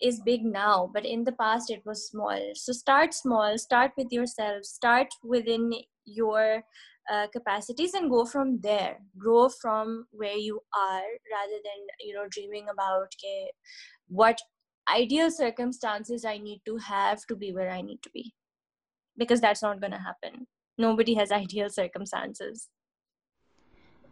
is 0.01 0.21
big 0.21 0.45
now, 0.45 0.91
but 0.93 1.05
in 1.05 1.25
the 1.25 1.33
past 1.33 1.71
it 1.71 1.83
was 1.85 2.09
small. 2.09 2.39
So 2.55 2.73
start 2.73 3.15
small, 3.15 3.57
start 3.59 3.93
with 3.97 4.09
yourself, 4.11 4.65
start 4.65 5.09
within 5.23 5.73
your 6.05 6.63
uh, 7.11 7.27
capacities 7.33 7.95
and 7.95 8.11
go 8.11 8.25
from 8.25 8.61
there. 8.61 8.99
Grow 9.19 9.49
from 9.49 10.07
where 10.11 10.37
you 10.37 10.61
are 10.75 11.03
rather 11.33 11.61
than, 11.65 11.87
you 12.01 12.15
know, 12.15 12.27
dreaming 12.31 12.67
about 12.71 13.09
okay, 13.15 13.51
what 14.09 14.39
ideal 14.93 15.31
circumstances 15.31 16.25
I 16.25 16.39
need 16.39 16.63
to 16.67 16.77
have 16.79 17.25
to 17.27 17.37
be 17.37 17.53
where 17.53 17.71
I 17.71 17.81
need 17.81 18.03
to 18.03 18.11
be. 18.11 18.33
Because 19.17 19.41
that's 19.41 19.63
not 19.63 19.81
going 19.81 19.93
to 19.93 19.99
happen 19.99 20.47
nobody 20.87 21.15
has 21.21 21.33
ideal 21.41 21.73
circumstances 21.79 22.69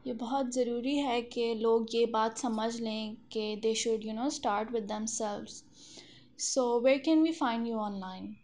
ये 0.06 0.12
बहुत 0.14 0.52
ज़रूरी 0.54 0.96
है 0.96 1.20
कि 1.22 1.54
लोग 1.62 1.94
ये 1.94 2.04
बात 2.12 2.38
समझ 2.38 2.80
लें 2.80 3.16
कि 3.32 3.44
they 3.62 3.74
should 3.74 4.04
you 4.04 4.12
know 4.14 4.28
start 4.36 4.70
with 4.72 4.84
them 4.92 5.04
so 6.48 6.68
where 6.84 7.02
can 7.08 8.36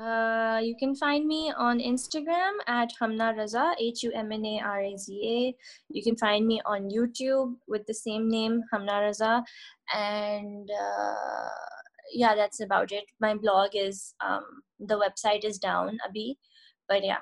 Uh, 0.00 0.60
you 0.62 0.74
can 0.80 0.94
find 0.94 1.26
me 1.26 1.52
on 1.62 1.78
Instagram 1.78 2.60
at 2.66 2.92
Humna 2.98 3.36
Raza, 3.36 3.74
H 3.78 4.02
U 4.04 4.12
M 4.14 4.30
N 4.32 4.44
A 4.46 4.60
R 4.60 4.80
A 4.80 4.96
Z 4.96 5.16
A. 5.30 5.56
You 5.88 6.02
can 6.02 6.16
find 6.16 6.46
me 6.46 6.60
on 6.64 6.88
YouTube 6.88 7.56
with 7.66 7.86
the 7.86 7.94
same 7.94 8.28
name, 8.30 8.62
Humna 8.72 9.00
Raza. 9.06 9.42
And 9.92 10.70
uh, 10.70 11.48
yeah, 12.12 12.34
that's 12.34 12.60
about 12.60 12.92
it. 12.92 13.04
My 13.20 13.34
blog 13.34 13.70
is, 13.74 14.14
um, 14.20 14.62
the 14.78 14.98
website 14.98 15.44
is 15.44 15.58
down, 15.58 15.98
Abhi. 16.08 16.36
But 16.88 17.04
yeah, 17.04 17.18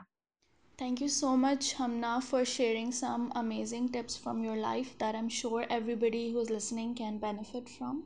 Thank 0.78 1.00
you 1.00 1.08
so 1.08 1.36
much, 1.36 1.74
Humna, 1.74 2.22
for 2.22 2.44
sharing 2.44 2.92
some 2.92 3.32
amazing 3.34 3.88
tips 3.88 4.16
from 4.16 4.44
your 4.44 4.54
life 4.54 4.96
that 4.98 5.16
I'm 5.16 5.28
sure 5.28 5.66
everybody 5.68 6.30
who's 6.30 6.50
listening 6.50 6.94
can 6.94 7.18
benefit 7.18 7.68
from. 7.68 8.04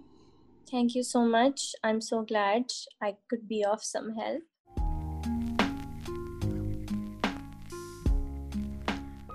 Thank 0.71 0.95
you 0.95 1.03
so 1.03 1.27
much. 1.27 1.75
I'm 1.85 2.01
so 2.01 2.23
glad 2.23 2.65
I 3.03 3.17
could 3.29 3.47
be 3.47 3.63
of 3.63 3.85
some 3.85 4.15
help. 4.15 4.41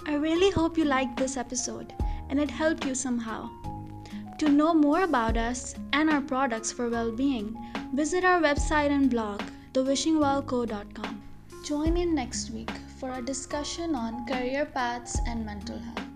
I 0.08 0.15
really 0.15 0.50
hope 0.50 0.76
you 0.76 0.86
liked 0.86 1.17
this 1.17 1.38
episode 1.38 1.93
and 2.30 2.39
it 2.39 2.50
helped 2.50 2.86
you 2.86 2.95
somehow. 2.95 3.52
To 4.39 4.50
know 4.50 4.73
more 4.73 5.04
about 5.04 5.38
us 5.38 5.76
and 5.93 6.10
our 6.10 6.21
products 6.21 6.71
for 6.71 6.89
well 6.89 7.12
being, 7.12 7.56
visit 7.93 8.23
our 8.23 8.41
website 8.41 8.89
and 8.89 9.12
blog, 9.12 9.43
thewishingwellco.com. 9.73 11.21
Join 11.63 11.97
in 11.97 12.15
next 12.15 12.50
week 12.50 12.71
for 12.99 13.12
a 13.12 13.21
discussion 13.21 13.93
on 13.93 14.25
career 14.25 14.65
paths 14.65 15.19
and 15.27 15.45
mental 15.45 15.77
health. 15.77 16.07